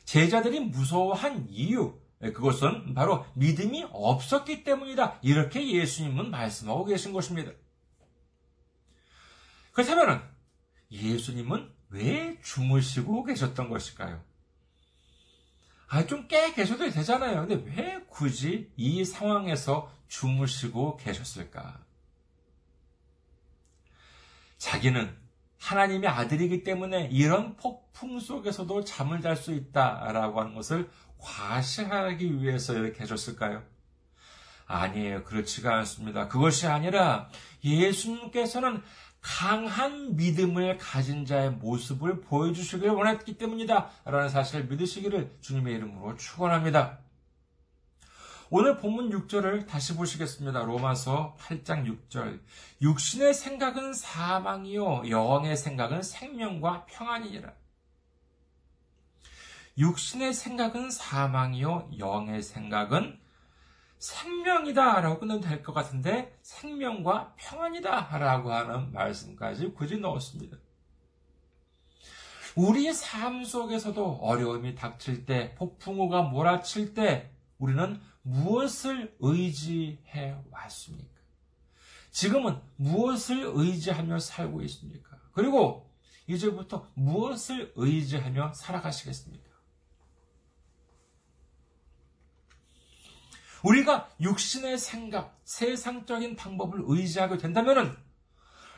제자들이 0.06 0.62
무서워한 0.62 1.48
이유 1.48 2.00
그것은 2.20 2.96
바로 2.96 3.26
믿음이 3.36 3.86
없었기 3.92 4.64
때문이다 4.64 5.20
이렇게 5.22 5.72
예수님은 5.72 6.32
말씀하고 6.32 6.86
계신 6.86 7.14
것입니다. 7.14 7.52
그렇다면 9.72 10.24
예수님은 10.92 11.72
왜 11.90 12.40
주무시고 12.42 13.24
계셨던 13.24 13.70
것일까요? 13.70 14.22
아, 15.88 16.06
좀 16.06 16.28
깨 16.28 16.54
계셔도 16.54 16.90
되잖아요. 16.90 17.48
근데 17.48 17.56
왜 17.70 18.06
굳이 18.10 18.72
이 18.78 19.04
상황에서 19.04 19.92
주무시고 20.08 20.98
계셨을까? 20.98 21.84
자기는 24.58 25.18
하나님의 25.60 26.10
아들이기 26.10 26.64
때문에 26.64 27.10
이런 27.12 27.56
폭풍 27.56 28.20
속에서도 28.20 28.84
잠을 28.84 29.22
잘 29.22 29.36
수 29.36 29.54
있다라고 29.54 30.40
하는 30.40 30.56
것을 30.56 30.90
과시하기 31.18 32.42
위해서 32.42 32.74
이렇게 32.74 33.00
하셨을까요? 33.00 33.64
아니에요. 34.66 35.24
그렇지가 35.26 35.76
않습니다. 35.80 36.28
그것이 36.30 36.68
아니라 36.68 37.30
예수님께서는 37.64 38.82
강한 39.22 40.16
믿음을 40.16 40.78
가진 40.78 41.26
자의 41.26 41.52
모습을 41.52 42.22
보여주시길 42.22 42.90
원했기 42.90 43.38
때문이다. 43.38 43.90
라는 44.06 44.30
사실을 44.30 44.66
믿으시기를 44.66 45.38
주님의 45.42 45.76
이름으로 45.76 46.18
축원합니다. 46.18 47.00
오늘 48.50 48.78
본문 48.78 49.12
6절을 49.12 49.66
다시 49.66 49.96
보시겠습니다. 49.96 50.64
로마서 50.64 51.38
8장 51.40 51.86
6절. 51.86 52.42
육신의 52.82 53.34
생각은 53.34 53.94
사망이요 53.94 55.04
영의 55.10 55.56
생각은 55.56 56.02
생명과 56.02 56.86
평안이니라. 56.86 57.54
육신의 59.78 60.34
생각은 60.34 60.92
사망이요 60.92 61.92
영의 61.98 62.42
생각은 62.44 63.18
생명이다 64.02 65.00
라고 65.02 65.20
끝내도 65.20 65.42
될것 65.42 65.74
같은데 65.76 66.36
생명과 66.42 67.36
평안이다 67.38 68.18
라고 68.18 68.52
하는 68.52 68.92
말씀까지 68.92 69.74
굳이 69.74 69.98
넣었습니다. 69.98 70.58
우리 72.56 72.92
삶 72.94 73.46
속에서도 73.46 74.20
어려움이 74.22 74.76
닥칠 74.76 75.26
때, 75.26 75.56
폭풍우가 75.56 76.24
몰아칠 76.24 76.94
때, 76.94 77.32
우리는 77.60 78.02
무엇을 78.24 79.16
의지해 79.20 80.36
왔습니까? 80.50 81.22
지금은 82.10 82.60
무엇을 82.76 83.52
의지하며 83.54 84.20
살고 84.20 84.64
있습니까? 84.64 85.18
그리고 85.32 85.90
이제부터 86.28 86.88
무엇을 86.96 87.72
의지하며 87.76 88.54
살아가시겠습니까? 88.54 89.51
우리가 93.64 94.10
육신의 94.20 94.78
생각, 94.78 95.40
세상적인 95.44 96.36
방법을 96.36 96.82
의지하게 96.84 97.38
된다면 97.38 97.98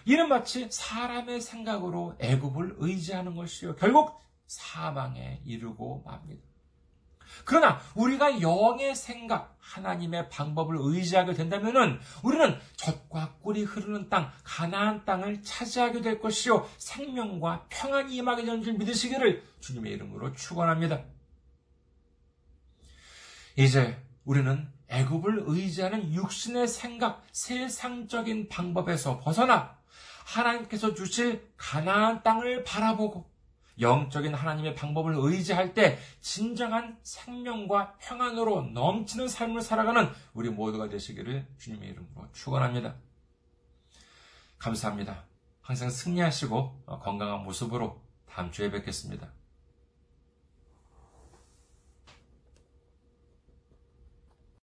이는 0.05 0.27
마치 0.27 0.67
사람의 0.69 1.41
생각으로 1.41 2.15
애굽을 2.19 2.75
의지하는 2.77 3.35
것이요. 3.35 3.75
결국 3.75 4.21
사망에 4.47 5.41
이르고 5.45 6.03
맙니다. 6.05 6.43
그러나 7.45 7.81
우리가 7.95 8.41
영의 8.41 8.95
생각, 8.95 9.57
하나님의 9.59 10.29
방법을 10.29 10.77
의지하게 10.79 11.33
된다면 11.33 11.99
우리는 12.21 12.59
젖과 12.75 13.35
꿀이 13.41 13.63
흐르는 13.63 14.09
땅, 14.09 14.31
가나안 14.43 15.05
땅을 15.05 15.41
차지하게 15.41 16.01
될 16.01 16.19
것이요 16.19 16.69
생명과 16.77 17.67
평안이 17.69 18.15
임하게 18.15 18.45
되는 18.45 18.61
줄 18.61 18.73
믿으시기를 18.73 19.43
주님의 19.61 19.93
이름으로 19.93 20.33
축원합니다. 20.33 21.03
이제 23.55 23.97
우리는 24.25 24.71
애굽을 24.93 25.45
의지하는 25.47 26.13
육신의 26.13 26.67
생각, 26.67 27.25
세상적인 27.31 28.47
방법에서 28.47 29.19
벗어나 29.19 29.75
하나님께서 30.23 30.93
주실 30.93 31.51
가나안 31.57 32.21
땅을 32.21 32.63
바라보고 32.63 33.29
영적인 33.79 34.35
하나님의 34.35 34.75
방법을 34.75 35.15
의지할 35.17 35.73
때 35.73 35.97
진정한 36.21 36.97
생명과 37.01 37.97
평안으로 37.97 38.69
넘치는 38.73 39.27
삶을 39.27 39.61
살아가는 39.61 40.09
우리 40.33 40.49
모두가 40.49 40.89
되시기를 40.89 41.47
주님의 41.57 41.89
이름으로 41.89 42.27
축원합니다. 42.33 42.93
감사합니다. 44.59 45.23
항상 45.61 45.89
승리하시고 45.89 46.83
건강한 47.01 47.43
모습으로 47.43 47.99
다음 48.29 48.51
주에 48.51 48.69
뵙겠습니다. 48.69 49.31